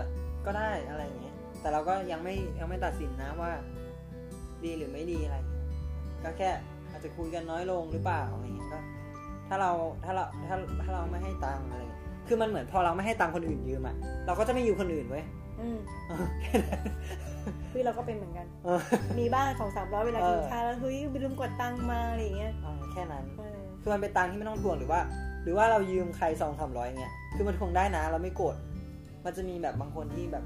[0.45, 3.51] ก็ได้อะไรอย่างเงี้ยแต่เราก็ยังไม่ยังไม่ตัดสินนะว่า
[4.63, 5.67] ดีหรือไม่ดีอะไรเงี้ย
[6.23, 6.49] ก็แค่
[6.89, 8.79] อาจจะคุยกันน้อยลงหรือเปล่าอะไรเงี้ยก็
[9.47, 9.71] ถ้าเรา
[10.03, 15.23] ถ้าเราถ้าถ้าเราไม่ให้ตังค์อะไรเงี้ยคือมันเหมือนพอเราไม่ให้ตังค์คนอื่นยืมอะเราก็จะไม่ยืมคนอื่นเว้ย
[15.61, 16.81] อืมเออแค่นั้น
[17.71, 18.79] คือเราก็เป็นเหมือนกันเออ
[19.19, 25.01] มีบ้างสองสามร้อยเวลาเออกินข้าวแล้วเฮ้ยไปลืมกดตังค์มาอะไรอย่างเงี้ยเออแค่นั้นเออคือมันเป็นตังค์ที่ไม่ต้องทวงหรือว่า
[25.43, 28.55] หรือว่าเรายืมใครสองสามร้อยเงี้ยคือมันทวงได้นะ เราไม่โกรธ
[29.25, 30.43] มันจะมีแบบบางคนที่แบบ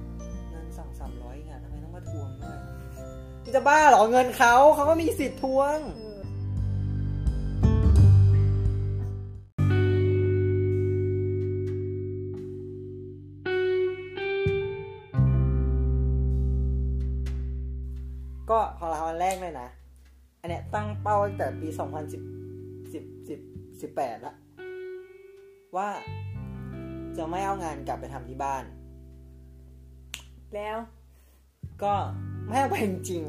[0.49, 2.57] เงินสองสามร้อยเงี้ยทำไมต้องมาทวงด้วย
[3.43, 6.01] มึงจะบ้าเหรอเงินเขาเขาก็มีสิทธิ์ทวงเอ
[19.33, 19.67] กเลยนะ
[20.41, 24.35] อันเนี้ยตั้งเป้าตั้งแต่ปี 2010 10 10 18ละ
[25.75, 25.89] ว่า
[27.17, 28.63] จะไม่เอางานกลับไปทำที่บ้าน
[30.55, 30.77] แล้ว
[31.83, 31.93] ก็
[32.47, 33.23] ไม่เอาไปจริง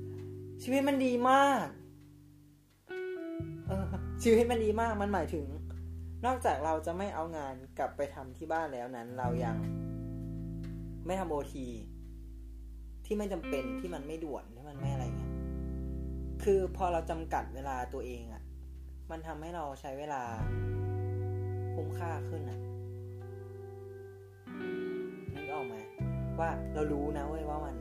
[0.00, 1.66] ๆชีวิตมันดีมาก
[3.66, 3.84] เออ
[4.22, 5.46] ชีวิตมันดีมากมันหมายถึง
[6.26, 9.56] นอกจากเราจะไม่เอางานกลับไปทำที่บ้านแล้วนั้น เรายัง
[11.06, 11.66] ไม่ทำโอที
[13.04, 15.27] ที่ไม่จำเป็นที่มันไม่ด่วนที่มันไม่อะไรเงี้ย
[16.44, 18.42] คือพอเราจำกัดเวลาตัวเองอะ่ะ
[19.10, 20.22] มันทำให้เราใช้เวลา
[21.74, 22.58] คุ้มค่าขึ้นอะ่ะ
[25.34, 25.76] นึกออกไหม
[26.40, 27.76] ว่าเรารู้นะเว้ยว่ามัน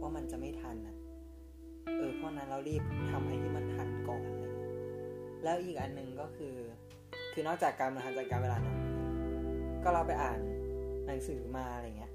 [0.00, 0.96] ว่ามันจะไม่ทันนะ
[1.98, 4.54] เออเพราะนั้นเรารีบทำให้ที่มันทันก่อนเงี้ย
[5.42, 6.54] แล้วอีกอันหนึ่งก็คือ
[7.32, 8.78] คือนอกจากการบริหารจัดการเวลาเนาะ
[9.82, 10.38] ก็เราไปอ่าน
[11.06, 12.12] หนังสือมาอะไรเงี้ย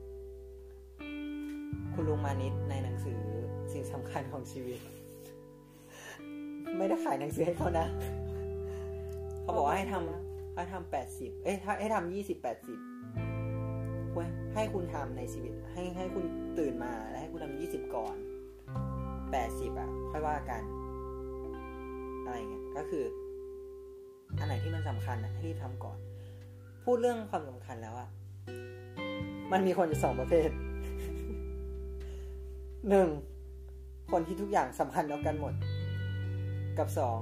[1.94, 3.20] คุณลุงมานิดในหนังสือ
[3.74, 4.80] สิ่งสำคัญของชีวิต
[6.78, 7.88] ไม่ได้ขายหนังสือให้เขานะ
[9.42, 12.80] เขาบอกว่าให้ทำให้ทำแปดสิบเอ้ยให้ทำยี่สิบแปดสิบ
[14.14, 16.26] เว้ยให้คุณทำในชีวิต ให้ให้คุณ
[16.60, 18.16] ตื่นมาแล้วให้คุณทำยี่สิบก่อน
[19.32, 20.62] แปดสิบอะ ค่อยว่ากัน
[22.24, 23.04] อะไรเงี้ยก็คือ
[24.40, 25.98] อันไหนที่มันสำคัญนะให้รีบทำก่อน
[26.84, 28.10] พูดเรื่องความสำคัญแล้วอะ
[29.52, 30.50] มันมีคนอยู่สองประเภท
[32.90, 33.10] หนึ่ง
[34.12, 35.54] คนที่ทุกอย่างสำคัญเท่ากันหมด
[36.80, 37.18] กับสอง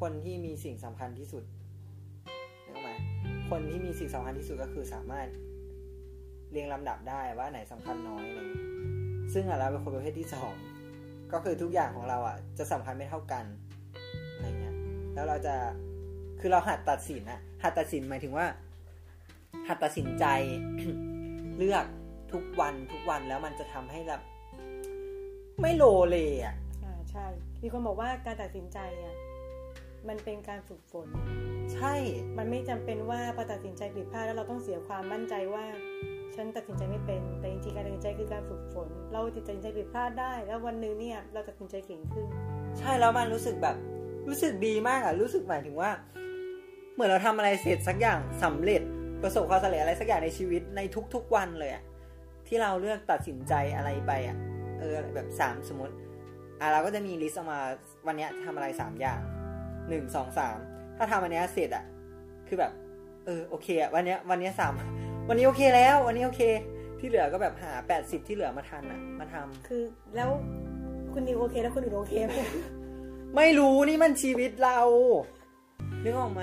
[0.00, 1.44] คนที่มีสิ่งสำคัญที่สุด
[2.64, 2.90] นึกออกไหม
[3.50, 5.28] คนที่มีสิ่งสำคัญที่สุดก็คือสามารถ
[6.50, 8.66] เรียงลำดับได้ว่าไหนสำคัญน้อยอะไรอย่างเงี้ย
[9.32, 10.52] ซึ่งเราเป็นคนประเภทที่สอง
[11.32, 13.44] ก็คือทุกอย่างของเราอะ จะสำคัญไม่เท่ากัน
[14.32, 14.74] อะไรเงี้ย
[15.14, 15.54] แล้วเราจะ
[16.40, 18.46] คือเราหัดตัดสินอะหัดตัดสินหมายถึงว่า
[19.68, 20.24] หัดตัดสินใจ
[21.58, 21.86] เลือก
[22.32, 24.20] ทุกวันทุกวันแล้วมันจะทำให้แบบ
[25.60, 26.54] ไม่โลเลอะอ่า
[27.12, 27.26] ใช่
[27.62, 29.16] มีคนบอกว่าการตัดสินใจอะ
[30.08, 31.06] มันเป็นการฝึกฝน
[31.74, 31.94] ใช่
[32.38, 35.64] มันไม่จำเป็นว่าพอตัดสินใจผิดพลาดแล้วเราต้องเสียความมั่นใจว่า
[36.34, 42.26] ฉันตัดสินใจไม่เป็น แต่จริงๆการตัดสินใจคือการฝึกฝน เราตัดสินใจผิดพลาดได้ แล้ววันหนึ่งเนี่ยเราตัดสินใจเก่งขึ้น
[42.78, 43.76] ใช่แล้วมันรู้สึกแบบ
[44.28, 45.90] รู้สึกดีมากอะรู้สึกหมายถึงว่า
[46.94, 48.82] เหมือนเราทำอะไรเสร็จสักอย่างสำเร็จ
[49.22, 50.80] ประสบความสำเร็จอะไรสักอย่างในชีวิตใน
[51.14, 51.82] ทุกๆวันเลยอะ
[52.46, 54.36] ที่เราเลือกตัดสินใจอะไรไปอะ
[54.78, 55.94] เออแบบสามสมมติ
[56.62, 57.60] อะเราก็จะมีลิสต์ออกมา
[58.06, 59.20] วันเนี้ยทำอะไรสามอย่าง
[59.88, 60.56] หนึ่งสองสาม
[60.96, 61.84] ถ้าทำอันเนี้ยเสร็จอะ
[62.48, 62.72] คือแบบ
[63.26, 64.72] เออโอเคอะวันเนี้ยวันเนี้ยสาม
[65.28, 66.42] วันนี้โอเคแล้ว วันนี้โอเค
[66.98, 69.82] ที่เหลือก็แบบหาแปดสิบที่เหลือมาทันอะมาทำคือ
[70.16, 70.30] แล้ว
[71.12, 72.32] คุณนิวโอเคแล้วคนอื่นโอเคไหม
[73.36, 74.78] ไม่รู้นี่มันชีวิตเรา
[76.04, 76.42] นึกออกไหม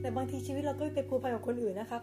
[0.00, 2.02] แต่บางทีชีวิตเราก็ไปผูกพันกับคนอื่นนะครับ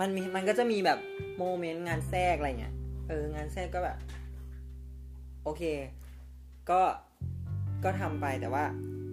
[0.00, 0.98] มันมีมันก็จะมีแบบ
[1.38, 2.74] โมเมนต์งานแทรกอะไรเงี้ย
[3.08, 3.96] เออ งานแทรกก็แบบ
[5.44, 5.62] โอเค
[6.70, 6.80] ก็
[7.84, 8.64] ก็ทำไปแต่ว่า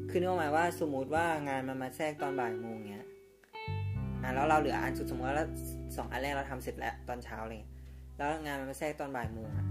[0.10, 3.05] คือนึกออกไหมว่าสมมติว่างานมันมาแทรกตอนบ่ายโมงเงี้ย
[4.23, 5.47] อะแล้วเราเหลืออันสุดสมมติว่า
[5.97, 7.69] สองอันแรกเราทำเสร็จแล้วตอนเช้าอะไรเลย
[8.17, 9.67] แล้วงานมันมาแทรกตอนบ่ายโมงอะ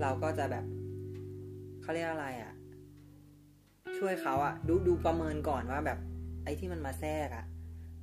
[0.00, 0.64] เราก็จะแบบ
[1.82, 2.52] เขาเรียกอะไรอะ
[3.98, 5.98] ช่วยเขาอะดูดูประเมินก่อนว่าแบบ
[6.44, 7.44] ไอ้ที่มันมาแทรกอะ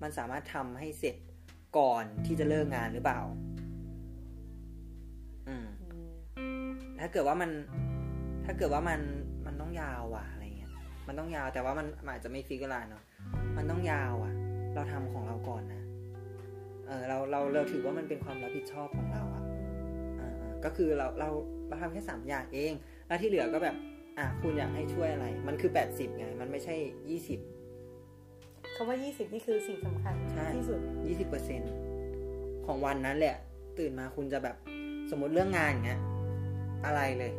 [0.02, 1.16] มันสามารถทำให้เสร็จ
[1.78, 3.20] ก่อนที่จะเลิกงานหรือเปล่า
[5.48, 5.66] อืม
[7.00, 7.52] ถ้าเกิดว่ามัน
[8.46, 9.31] ถ้าเกิดว่ามันมัน
[9.62, 10.72] ต้องยาวว่ะอะไรเงี้ย
[11.08, 13.04] มันต้องยาวแต่ว่ามันมันอาจจะไม่ฟิกเวลาเนาะ
[13.58, 14.34] มันต้องยาวอะ
[14.76, 15.82] เราทำของเราก่อนนะ
[16.88, 19.44] เออเราเราเราถือว่ามันเป็นความรับผิดชอบของเราอะ
[20.20, 21.30] อ่าๆก็คือเราเรา
[21.68, 22.74] เราทำแค่สามอย่างเอง
[23.08, 23.76] แล้วที่เหลือก็แบบ
[24.18, 26.76] อะคุณอยากให้ช่วยอะไร มันคือแปดสิบไง มันไม่ใช่
[27.10, 27.40] ยี่สิบ
[28.76, 31.62] คำว่า20นี่คือสิ่งสำคัญใช่ที่สุดยี่สิบเปอร์เซ็น
[32.66, 33.36] ของวันนั้นแหละ
[33.80, 34.56] ตื่นมาคุณจะแบบ
[35.12, 36.02] สมมติเรื่องงานอย่างเงี้ย
[36.86, 37.32] อะไรเลย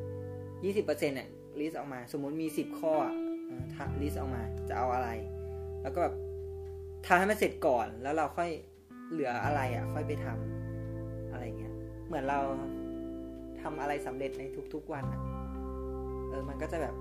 [0.65, 1.29] ยี่สิบเปอร์เซ็นเนี่ย
[1.61, 2.95] ลิสออกมา สมมติมีสิบข้อ
[4.03, 5.09] ลิสออกมาจะเอาอะไร
[5.83, 6.15] แล้วก็แบบ
[7.07, 8.51] ทำให้มันเสร็จก่อนแล้วเราค่อย
[9.11, 11.75] เหลืออะไรอะ ค่อยไปทำอะไรเงี้ย
[12.07, 12.41] เหมือนเรา
[13.63, 14.43] ทำอะไรสำเร็จใน
[14.75, 15.21] ทุกๆวันอะ
[16.29, 16.95] เออมันก็จะแบบ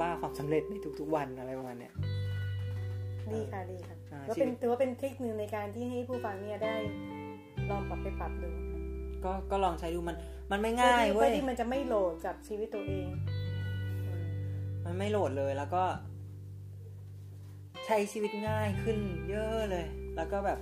[0.00, 1.94] บ้าความสำเร็จในทุกๆวันอะไรประมาณเนี้ย
[3.32, 6.74] ดีค่ะดีค่ะอ่าก็ชีเป็นวิตถือว่าเป็นเทคนิคในการที่ให้ผู้ฟังเนี่ยได้
[7.70, 8.48] ลองปรับไปปรับดู
[9.24, 10.16] ก็ก็ลองใช้ดูมัน
[10.50, 13.06] มันไม่ง่ายเพื่เว้อยที่มันจะไม่โหลดกับชีวิตตัวเอง
[14.06, 14.26] อืม
[14.84, 15.82] มันไม่โหลดเลยแล้วก็
[17.86, 18.98] ใช้ชีวิตง่ายขึ้น
[19.30, 19.86] เยอะเลย
[20.16, 20.58] แล้วก็แบบ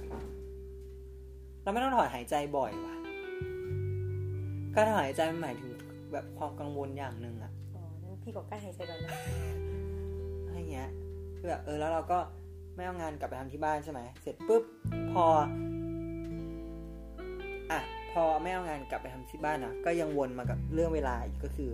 [1.63, 2.97] เราไม่ต้องถอนหายใจบ่อยว่ะ
[4.75, 5.71] การถอนหายใจมันหมายถึง
[6.13, 9.13] แบบความกังวลอย่างหนึ่งอะอ๋องั้นพี่ก็ใกล้หายใจก่อนนะ
[10.45, 10.91] อะไรเงี้ย
[11.37, 12.19] คือแบบเออแล้วเราก็
[12.75, 14.63] ไม่เอางานกลับไปทำที่บ้านใช่ไหมเสร็จปุ๊บ
[15.13, 15.49] พออะ
[18.13, 21.71] พอไม่เอางานกลับไปทำที่บ้านนะก็ยังวนมากับเรื่องเวลาอีกก็คือ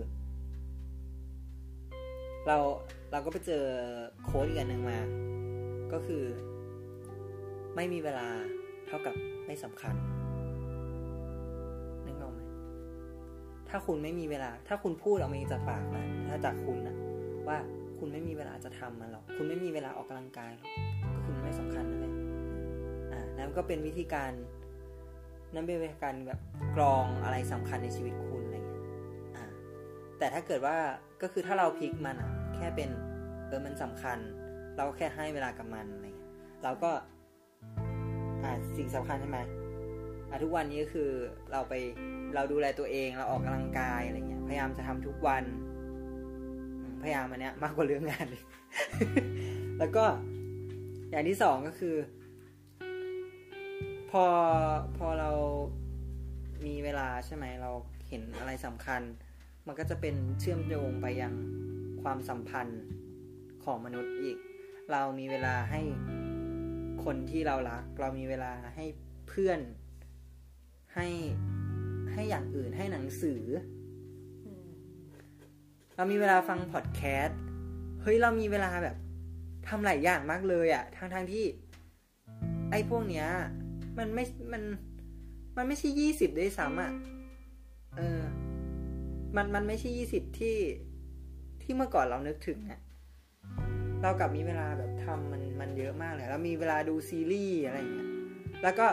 [2.47, 2.57] เรา
[3.11, 3.63] เราก็ไปเจอ
[4.23, 4.99] โค้ดอีกอันหนึ่งมา
[5.93, 6.23] ก็คือ
[7.75, 8.27] ไม่มีเวลา
[8.87, 9.95] เท่ากับไม่สำคัญ
[12.05, 12.41] นึกออกไหม
[13.69, 16.95] ถ้าคุณไม่มีเวลา ถ้าคุณพูดออกมาจากปากนะถ้าจากคุณนะ
[17.47, 17.57] ว่า
[17.99, 20.69] คุณไม่มีเวลาจะทำมันหรอก คุณไม่มีเวลาออกกำลังกายหรอก
[21.15, 22.13] ก็คือมันไม่สำคัญนั่นแหละ
[23.11, 24.31] อ่านั่นก็เป็นวิธีการ
[25.55, 26.39] นั่นเป็นวิธีการแบบ
[26.75, 28.83] กรองอะไรสำคัญในชีวิตคุณอะไรเงี้ย
[29.35, 29.45] อ่า
[30.19, 30.77] แต่ถ้าเกิดว่า
[31.21, 32.89] ก็คือถ้าเราพลิกมันอะแค่เป็น
[33.47, 34.17] เออมันสำคัญ
[34.75, 36.31] เราก็แค่ให้เวลากับมันอะไรเงี้ย
[36.63, 36.91] เราก็
[38.43, 39.39] อ่าสิ่งสำคัญใช่ไหม
[40.29, 41.09] อ่าทุกวันนี้ก็คือ
[41.51, 41.73] เราไป
[42.35, 45.43] เราดูแลตัวเองเราออกกำลังกายอะไรเงี้ยพยายามจะทำทุกวัน
[47.03, 48.43] พยายามอันเนี้ยมากกว่าเรื่องงานเลย
[49.79, 50.05] แล้วก็
[51.11, 51.95] อย่างที่สองก็คือ
[54.09, 54.23] พอ
[54.97, 55.31] พอเรา
[56.65, 57.71] มีเวลาใช่ไหมเรา
[58.07, 59.01] เห็นอะไรสำคัญ
[59.67, 61.33] มันก็จะเป็นเชื่อมโยงไปยัง
[62.01, 62.81] ความสัมพันธ์
[63.63, 64.37] ของมนุษย์อีก
[64.91, 65.81] เรามีเวลาให้
[67.03, 68.85] คนที่เรารัก เรามีเวลาให้
[69.27, 69.59] เพื่อน
[70.95, 71.07] ให้
[72.13, 73.41] ให้อย่างอื่นให้หนังสือ
[75.95, 77.39] เรามีเวลาฟังพอดแคสต์
[78.01, 78.95] เฮ้ยเรามีเวลาแบบ
[79.67, 81.45] ทำหลายอย่างมากเลยอะทั้งทั้งที่
[82.71, 83.27] ไอ้พวกเนี้ย
[83.97, 84.63] มันไม่มัน
[85.57, 86.91] มันไม่ใช่ยี่สิบด้วยซ้ำอะ
[87.97, 88.23] เออ
[89.35, 90.57] มันมันไม่ใช่ยี่สิบที่
[91.61, 92.81] ที่เมื่อก่อนเรานึกถึงอะ
[94.01, 98.09] เรากลับมีเวลาแบบทำมันมันเยอะมากเลยแล้วมีเวลาดูซีรีส์อะไรอย่างเงี้ย
[98.63, 98.87] แล้วก็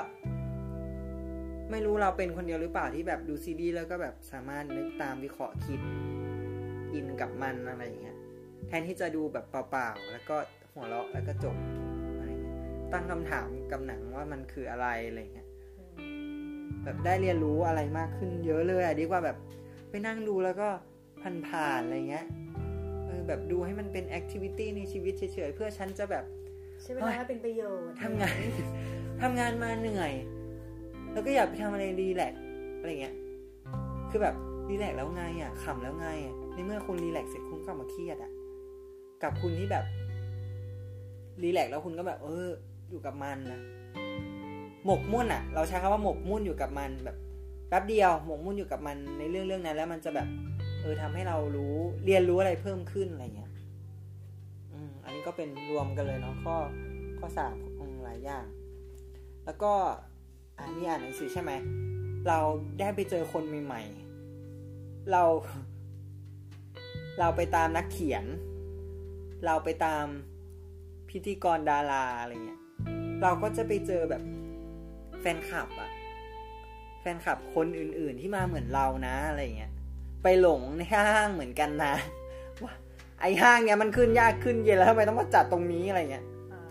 [1.70, 5.80] ไม่รู้เราเป็นคนเดียวหรือเปล่าที่แบบดูซีรีส์แล้วก็แบบสามารถนึกตามวิเคราะห์คิด
[6.92, 8.16] อินกับมันอะไรอย่างเงี้ย
[8.68, 10.36] แทนที่จะดูแบบเปล่าๆแล้วก็
[10.72, 11.56] หัวเราะแล้วก็จบ
[12.92, 15.48] ตั้งคำถามกับหนังว่ามันคืออะไรอะไรเงี้ย
[16.84, 19.36] แบบได้เรียนรู้อะไรมากขึ้นเยอะเลยอะดีกว่าแบบ
[19.90, 20.68] ไปนั่งดูแล้วก็
[21.48, 22.26] ผ่านๆอะไรเงี้ย
[23.06, 26.24] เออแบบดูให้มันเป็นแอคทิวิตี้ในชีวิตเฉยๆเพื่อฉันจะแบบ
[26.82, 28.36] ใช้เวลาให้เป็นประโยชน์ทำงาน
[29.22, 30.12] ทำงานมาเหนื่อย
[31.12, 32.42] แล้วก็อยากไปทำอะไรรีแลกซ์
[32.78, 33.14] อะไรเงี้ย
[34.10, 34.34] คือแบบ
[34.68, 38.30] รีแลกซ์แล้วไงอะขำแล้วไงอะในเมื่อคุณรีแลกซ์เสร็จคุณก็กลับมาเครียดอะ
[39.22, 39.84] กับคุณที่แบบ
[41.42, 42.48] รีแลกซ์แล้วคุณก็แบบ เออ
[42.92, 43.60] อยู่กับมันนะ
[44.86, 47.16] หมกมุ่นอะเราใช้คำว่าหมกมุ่นอยู่กับมันแบบ
[47.68, 50.28] แป๊บเดียวหมกมุ่นอยู่กับมันในเรื่องเรื่องนั้น แล้วมันจะแบบ
[50.80, 51.74] เออทำให้เรารู้
[52.04, 53.52] เรียนรู้อะไรเพิ่มขึ้นอะไรเงี้ย
[54.72, 56.56] อืมอันนี้ก็เป็นรวมกันเลยเนาะข้อ
[57.18, 58.46] ข้อสามของหลายอย่าง
[59.44, 59.72] แล้วก็
[60.58, 61.52] อันนี้อ่านหนังสือใช่ไหม
[62.28, 62.38] เรา
[62.80, 65.22] ได้ไปเจอคนใหม่ๆ เรา
[67.18, 68.24] เราไปตามนักเขียน
[69.46, 70.04] เราไปตาม
[71.10, 72.61] พิธีกรดาราอะไรเงี้ย
[73.22, 74.22] เราก็จะไปเจอแบบ
[75.20, 75.90] แฟนคลับอะ
[77.00, 79.72] แฟนคลับคนอื่น ๆ ที่มาเหมือนเรานะอะไรเงี้ย
[80.22, 81.94] ไปหลงในห้างเหมือนกันนะ
[82.62, 82.72] ว่า
[83.20, 86.62] ไอห้างเนี้ยมันขึ้นยากขึ้นเย็นแล้วทำไมต้องมาจัดตรงนี้อะไรเงี้ยอ่า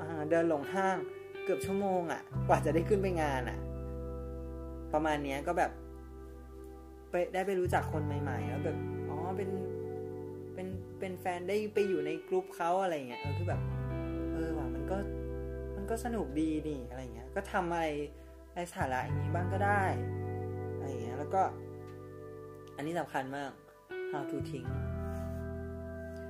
[0.00, 0.96] อ่าเดินหลงห้าง
[1.44, 3.58] เกือบชั่วโมงอะ่ะกว่าจะได้ขึ้นไปงานอะ่ะ
[4.92, 5.70] ประมาณเนี้ยก็แบบ
[7.10, 8.76] ไปได้ไปรู้จักคนใหม่ ๆ แล้วแบบ
[9.08, 9.50] อ๋อเป็น
[10.54, 10.66] เป็น
[10.98, 13.60] เป็นแฟนได้ไปอยู่ในกลุ่มเขาอะไรเงี้ยเออคือแบบ
[15.92, 17.86] ก็สนุกดีนี่อะไรเงี้ย ก็ทำอะไร
[18.54, 19.82] ในสาระอย่างนี้บ้างก็ได้
[20.74, 21.42] อะไรเงี้ยแล้วก็
[22.76, 23.50] อันนี้สำคัญมาก
[24.10, 24.64] how to ทิ้ง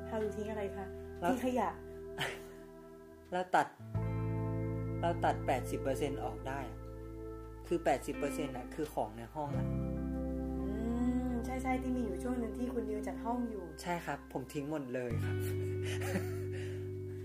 [0.08, 0.86] how to ทิ้งอะไรคะ
[1.20, 1.70] แล้วทิ้งขยะ
[3.32, 3.66] เราตัด
[5.00, 5.34] เราตัด
[5.80, 6.78] 80%ออกได้อะ
[7.66, 7.78] คือ
[8.12, 9.66] 80%น่ะ คือของในห้องอะ
[10.78, 10.88] อื
[11.30, 15.36] มใช่ใช่ที่มีอยู่ช่วงหนึ่งที่คุณดิวจัดห้องอยู่ ใช่ครับ ผมทิ้งหมดเลยครับ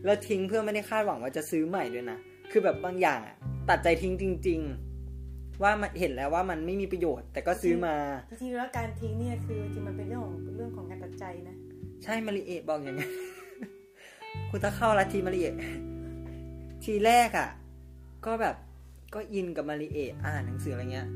[0.05, 2.17] แล้วทิ้งเพื่อไม่ได้คาดหวังว่าจะซื้อใหม่ด้วยนะ
[2.51, 3.35] คือแบบบางอย่างอะ
[3.69, 7.95] ตัดใจทิ้งจริง ๆ ว่ามันเห็นแล้วว่ามันไม่มีประโยชน์ แต่ก็ซื้อมา
[8.29, 11.55] จริงๆแล้วการทิ้งเนี่ยคือจริงมันเป็นเรื่องของเรื่องของการตัดใจนะ
[12.03, 13.11] ใช่มาริเอะบอกอย่างนั้น
[14.49, 15.55] คุณถ้าเข้าลัทธิมาริเอะ
[16.83, 17.49] ทีแรกอะ
[18.25, 18.55] ก็แบบ
[19.13, 21.07] ก็อินกับมาริเอะอ่านหนังสืออะไรเงี้ย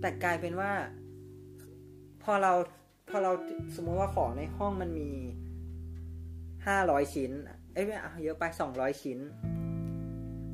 [0.00, 0.72] แต่กลายเป็นว่า
[2.22, 2.52] พอเรา
[3.10, 3.32] พอเรา
[3.74, 5.10] สมมติว่าของในห้องมันมี
[6.66, 7.32] ห้าร้อยชิ้น
[7.76, 9.18] เอ้ยไม่เอาเยอะไปสองร้อยชิ้น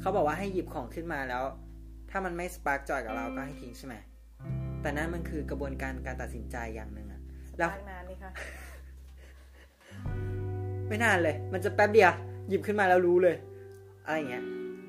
[0.01, 1.43] เขาบอกว่าให้หยิบของขึ้นมาแล้ว
[2.11, 3.95] ถ้ามันไม่สปาร์กจอยกับเราก็ให้ทิ้งใช่ไหม
[4.83, 7.21] แต่นั่นมันคือกระบวนการการตัดสินใจอย่างหนึ่งอะ
[7.59, 8.31] แล้วล้างนานไหมคะ
[10.89, 12.13] ไม่นานเลย มันจะแป๊บเดียว
[12.49, 13.37] หยิบขึ้นมาแล้วรู้เลย
[14.05, 14.45] อะไรอย่างเงี้ย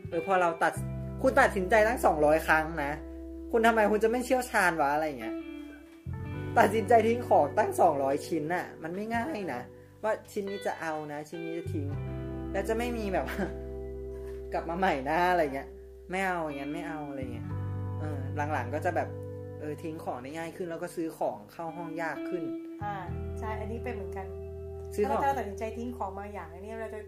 [0.10, 0.74] เออพอเราตัด
[1.22, 2.92] คุณตัดสินใจตั้งสองร้อยครั้งนะ
[3.52, 5.36] คุณทำไมคุณจะไม่เชี่ยวชาญวะอะไรอย่างเงี้ย
[6.58, 9.62] ตัดสินใจทิ้งของตั้งสองร้อยชิ้นน่ะ มันไม่ง่ายนะ
[10.04, 11.88] ว่าชิ้นนี้จะเอานะ ชิ้นนี้จะทิ้ง
[12.54, 13.26] แล้วจะไม่มีแบบ
[14.54, 15.70] กลับมาใหม่นะอะไรเงี้ย
[16.12, 17.48] ไม่เอาอย่างนั้นไม่เอาอะไรเงี้ย
[18.00, 18.20] เออ
[18.54, 19.10] หลังๆก็จะแบบ
[19.60, 22.44] เออทิ้งของได้ง่ายขึ้นแล้วก็ซื้อของเข้าห้องยากขึ้น
[22.84, 22.96] อ่า
[23.40, 24.26] ใช่อันนี้เป็นเหมือนกัน
[24.96, 27.00] ซื้อขถ้าองเราตัดสินใจทิ้งของบางอย่างอันนี้เราจะ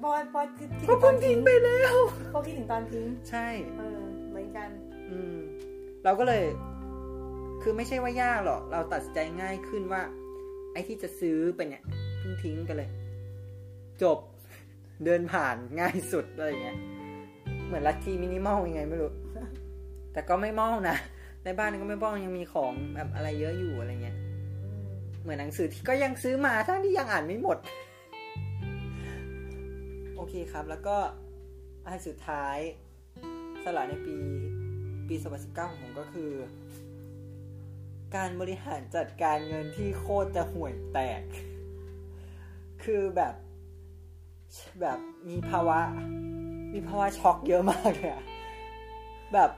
[0.00, 1.94] เพราะว่าเพราะคิดคิดก็ถึงตเพิ่อนงทิ้ทิ้งงไปแล้ว
[2.30, 3.46] เพราะคิดถึงตอนทิ้ง ใช่
[3.78, 4.68] เออเหมือนกัน
[5.10, 5.38] อืม
[6.04, 6.44] เราก็เลย
[7.62, 10.02] คือไม่ใช่ว่ายากหรอกเราตัดสินใจง่ายขึ้นว่า
[10.72, 11.82] ไอ้ที่จะซื้อไปเนี่ย
[12.18, 12.88] เพิ่งทิ้งไปเลย
[14.02, 14.18] จบ
[15.04, 16.78] เดินผ่านง่ายสุดอะไรเงี้ย
[17.66, 19.10] เหมือนลัทธิมินิมอลยังไงไม่รู้
[20.12, 20.96] แต่ก็ไม่มอลนะ
[21.44, 24.16] ในบ้านก็ไม่บ้องยังมีของแบบอะไรเยอะอยู่อะไรเงี้ย
[25.22, 27.58] เหมือนหนังสือที่ก็ยังซื้อมาทั้งที่ยังอ่านไม่หมด
[30.16, 30.96] โอเคครับ แล้วก็
[31.86, 32.58] อันสุดท้าย
[33.64, 34.16] สละในปี
[35.08, 36.32] ปี 2019ของผมก็คือ
[38.16, 41.22] การบริหารจัดการเงินที่โคตรจะห่วยแตก
[42.84, 43.34] คือแบบ
[44.80, 45.78] แบบมีภาวะ
[46.72, 48.22] มีภาวะช็อกเยอะมากเลยอะ
[49.34, 49.50] แบบ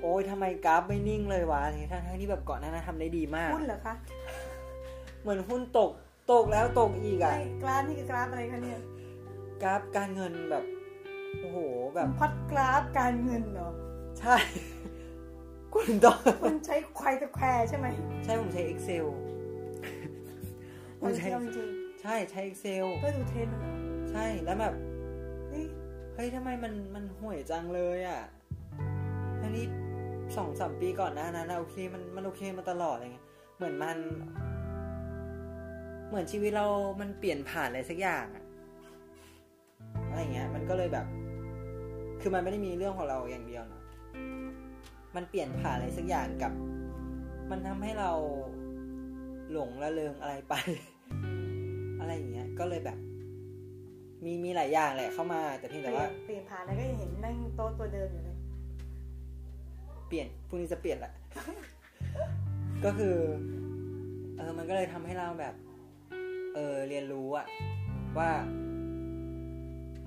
[0.00, 3.94] โอ้ยทำไมกราฟไม่นิ่งเลยวะทั้งทั้งๆที่แบบก่อนหน้านั้นทำได้ดีมากหุ้นเหรอคะ
[5.20, 5.90] เหมือนหุ้นตก
[6.32, 8.80] ตกแล้วตกอีกอะไม่กราฟนี่คือกราฟอะไรคะเนี่ย
[9.62, 10.64] กราฟการเงินแบบ
[11.40, 11.58] โอ้โห
[11.94, 13.68] แบบพอดกราฟการเงินเหรอ
[14.20, 14.36] ใช่
[15.74, 17.86] คุณต้องคุณใช้ควายตะแควร์ใช่ไหม
[18.24, 19.06] ใช่ผมใช้ Excel
[21.00, 21.68] ผมัมนใช้เที่ยวจริง
[22.02, 23.72] ใช่ใช้ Excel ๆเพื่อดูเทรนด์มันเหรอ
[24.12, 24.74] ใช่แล้วแบบ
[25.48, 25.66] เฮ้ย
[26.14, 28.20] เฮ้ยทำไมมันมันห่วยจังเลยอะ่ะ
[29.40, 29.66] ทั้งนี้
[30.36, 33.98] สองสามปีก่อนหน้านั้นโอเคมันมันโอเคมาตลอดอะไรเงี้ยเหมือนมัน
[36.08, 36.66] เหมือนชีวิตเรา
[37.00, 38.44] มันเปลี่ยนผ่านอะไรสักอย่างอะ
[40.08, 41.06] อะไรเงี้ย มันก็เลยแบบ
[42.20, 43.82] คือมันไม่ได้มีเรื่องของเราอย่างเดียวเนาะ
[45.16, 46.52] มันเปลี่ยนผ่านอะไรสักอย่างกับ
[47.50, 48.10] มันทำให้เรา
[49.52, 50.54] หลงละเลงอะไรไป
[52.00, 52.98] อะไรอย่างเงี้ย ก็เลยแบบ
[54.24, 58.36] มีมีหลายอย่างแหละเข้ามา แต่เพียงเปแต่ลี่ยว่านเปลี่ยนผ่านแล้วก็ยังเห็นนั่งโต๊ะตัวเดิมอยู่เลย
[60.08, 61.12] เปลี่ยนพรุ่งนี้จะเปลี่ยนแหละ
[62.84, 63.16] ก็คือ
[64.36, 65.54] เออมันก็เลยทำให้เราแบบ
[66.54, 67.46] เออเรียนรู้อะ
[68.18, 68.30] ว่า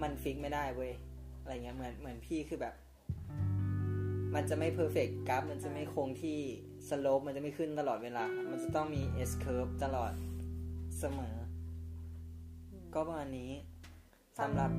[0.02, 0.92] มันฟิกไม่ได้เว้ย
[1.42, 2.74] อะไรเงี้ยเหมือนเหมือนพี่คือแบบ
[4.36, 6.40] มันจะไม่เพอร์เฟกกราฟมันจะไม่คงที่
[6.90, 10.12] สโลปมันจะไม่ขึ้นตลอดเวลา มันจะต้องมี S curve ตลอด
[11.00, 11.36] เสมอ
[12.94, 13.52] ก็ประมาณนี้
[14.40, 14.72] สำหรับ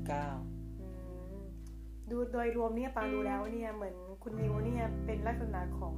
[0.00, 0.86] 2019อื
[1.42, 1.44] ม
[2.10, 5.94] ดูโดยรวมเนี่ยปางดูแล้วเนี่ยเหมือนคุณนิวเนี่ยเป็นลักษณะของ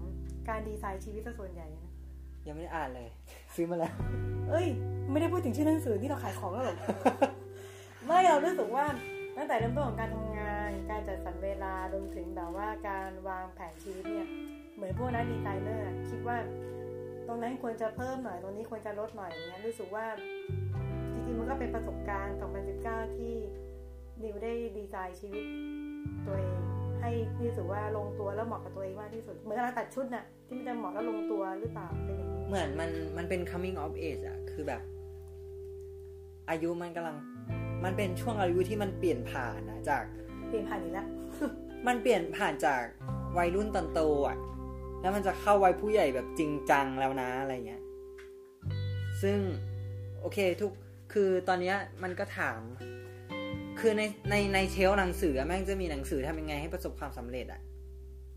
[0.49, 1.93] การดีไซน์ชีวิตซะส่วนใหญ่นะ
[2.47, 3.09] ยังไม่ได้อ่านเลย
[3.55, 3.95] ซื้อมาแล้ว
[4.51, 4.67] เอ้ย
[5.11, 6.77] ไม่ได้พูดถึงชื่อหนังสือที่เราขายของแล้วหรอ
[8.07, 8.85] ไม่เรารู้สึกว่า
[9.37, 14.29] ตั้งแต่เริ่มต้นของการทำงาน การจัดสรรเวลารวมถึงแบบว่าการวางแผนชีวิตเนี่ย
[14.75, 16.39] เหมือนพวกนักดีไซเนอร์อะคิดว่า
[17.27, 20.05] ตรงนั้นควรจะเพิ่มหน่อย ตรงนี้ควรจะลดหน่อยอย่างเงี้ยรู้สึกว่า
[20.66, 20.66] จ
[21.27, 22.37] ริงๆมันก็เป็นประสบการณ์
[22.77, 23.35] 2019 ที่
[24.23, 25.45] นิวได้ดีไซน์ชีวิต
[26.27, 26.59] ตัวเอง
[27.01, 27.11] ให้
[27.45, 34.83] รู้สึกว่าลงตัวแล้วเหมาะกับตัวเองมากที่สุด เหมือนเราตัดชุดน่ะที่มันจะเหมาะแล้วลงตัวหรือเปล่าเป็นอย่างนี้เหมือนมันมันเป็น coming of age อะคือแบบ
[36.51, 37.17] อายุมันกำลัง
[37.85, 40.03] มันเป็นช่วงอายุที่มันเปลี่ยนผ่านนะจาก
[40.49, 41.07] เปลี่ยนผ่านอีกแล้ว
[41.87, 42.83] มันเปลี่ยนผ่านจาก
[43.39, 44.37] วัยรุ่นตอนโตอะ
[45.01, 47.83] แล้วมันจะเข้าวัยผู้ใหญ่แบบจริงจังแล้วนะอะไรเงี้ย
[49.23, 49.39] ซึ่ง
[50.21, 50.73] โอเคทุก
[51.13, 52.61] คือตอนเนี้ยมันก็ถาม
[53.81, 57.61] คือในในในเชลฟ์หนังสืออะแม่งจะมีหนังสือทำยังไงให้ประสบความสำเร็จอะ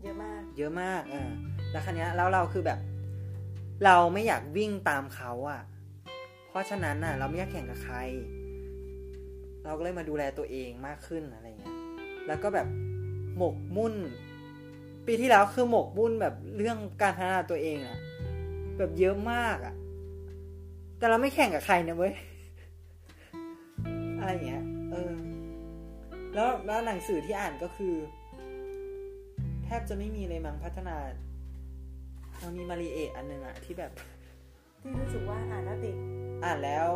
[0.02, 1.30] เยอะมาก เยอะมากเออ
[1.72, 2.78] แล้วคันนี้ยแล้วเราคือแบบ
[3.84, 5.60] เราไม่อยากวิ่งตามเขาอะ่ะ
[6.48, 7.96] เพราะฉะนั้นน่ะ เราไม่อยากแข่งกับใคร
[9.64, 11.74] เราก็เลยมาดูแลตัวเองมากขึ้นอะไรเงี้ย
[12.26, 12.68] แล้วก็แบบ
[13.36, 13.94] หมกมุ่น
[15.06, 17.98] ปีที่แล้วคือหมกมุ่นแบบเรื่องการพัฒนาตัวเองอะ
[18.78, 19.74] แบบเยอะมากอะ
[20.98, 22.14] แต่เราไม่แข่งกับใครนะเว้ย
[24.20, 25.12] อะไรเงี้ย เออ
[26.34, 27.94] แล้วแล้วหนังสือที่อ่านก็คือ
[29.64, 30.96] แทบจะไม่มีเลยมั้งพัฒนา
[32.38, 33.92] เรามีมารีเอะอันหนึงอะที่แบบ
[34.80, 35.96] ที่รู้สึกว่าอ่านแล้วติด
[36.44, 36.88] อ่านแล้ว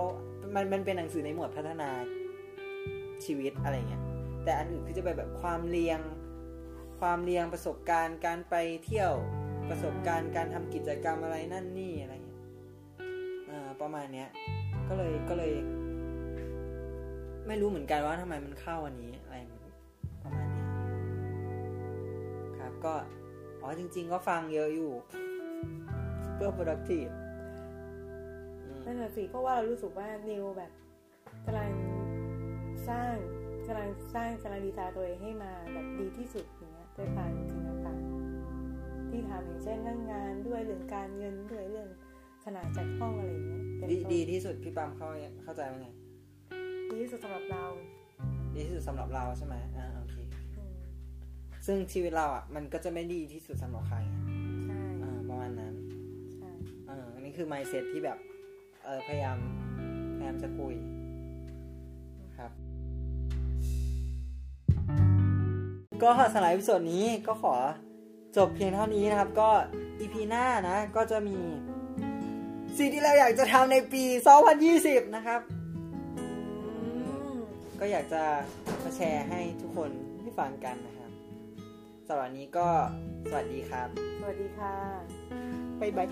[0.55, 1.91] มันมันเป็นหนังสือในหมวดพัฒนา
[3.25, 4.03] ชีวิตอะไรเงี้ย
[4.45, 6.01] แต่อันอื่นคือจะเป็นแบบความเรียง
[7.01, 8.55] ความเรียงประสบการณ์การไป
[8.85, 9.13] เที่ยว
[9.71, 12.41] ประสบการณ์การทำกิจกรรมอะไรนั่นนี่อะไรเงี้ย
[13.51, 14.29] อ่าประมาณเนี้ย
[14.89, 15.53] ก็เลยก็เลย
[17.47, 19.37] ไม่รู้เหมือนกันว่าทำไมมันเข้าอันนี้อะไร
[20.23, 20.67] ประมาณเนี้ย
[22.59, 22.95] ครับก็
[23.61, 24.93] อ๋อจริง ๆ ก็ฟังเยอะอยู่
[26.35, 27.13] เพื่อ productive
[28.65, 30.71] อืมนั่นแหละสิเพราะว่าเรารู้สึกว่านิวแบบ
[31.47, 31.71] กำลัง
[32.89, 33.15] สร้าง
[33.67, 41.89] กำลังสร้างกำลังดีไซน์ตัวเองให้มาแบบดีที่สุดอย่างเงี้ยด้วยการสิ่งต่างๆที่ทำอย่างเช่นเรื่องงานด้วยเรื่องการเงินด้วยเรื่อง
[42.45, 45.09] ขนาดจัดห้องอะไรอย่างเงี้ยเป็นดีต้นดีที่สุดพี่ปามเข้า
[45.43, 45.89] เข้าใจว่าไง
[46.95, 47.65] ดีที่สุดสำหรับเรา
[48.55, 50.17] ดีที่สุดสำหรับเราใช่ไหมอ่าโอเค
[50.57, 50.75] อืม
[51.67, 54.17] ซึ่งชีวิตเราอะ มันก็จะไม่ดีที่สุดสำหรับใครไง
[54.67, 55.75] ใช่อ่าประมาณนั้น
[56.35, 56.51] ใช่
[56.89, 58.19] อ่าอันนี้คือ mindset ที่แบบ
[58.85, 59.39] เออพยายาม
[60.17, 60.75] พยายามจะคุย
[62.39, 62.51] ครับ
[66.03, 67.55] ก็สำหรับวิดีโอนี้ก็ขอ
[68.37, 69.51] จบเพียงเท่านี้นะครับ ก็
[70.01, 71.39] EP หน้านะ ก็จะมี
[72.79, 74.05] สิ่งที่เราอยากจะทำในปี
[74.61, 75.64] 2020 นะครับอืม
[77.81, 78.23] ก็อยากจะ
[78.83, 79.91] มาแชร์ให้ทุกคน
[80.23, 81.11] ได้ฟังกันนะครับ
[82.09, 82.69] สำหรับนี้ก็
[83.29, 83.89] สวัสดีครับ
[84.21, 84.75] สวัสดีค่ะ
[85.81, 86.09] บ๊ายบาย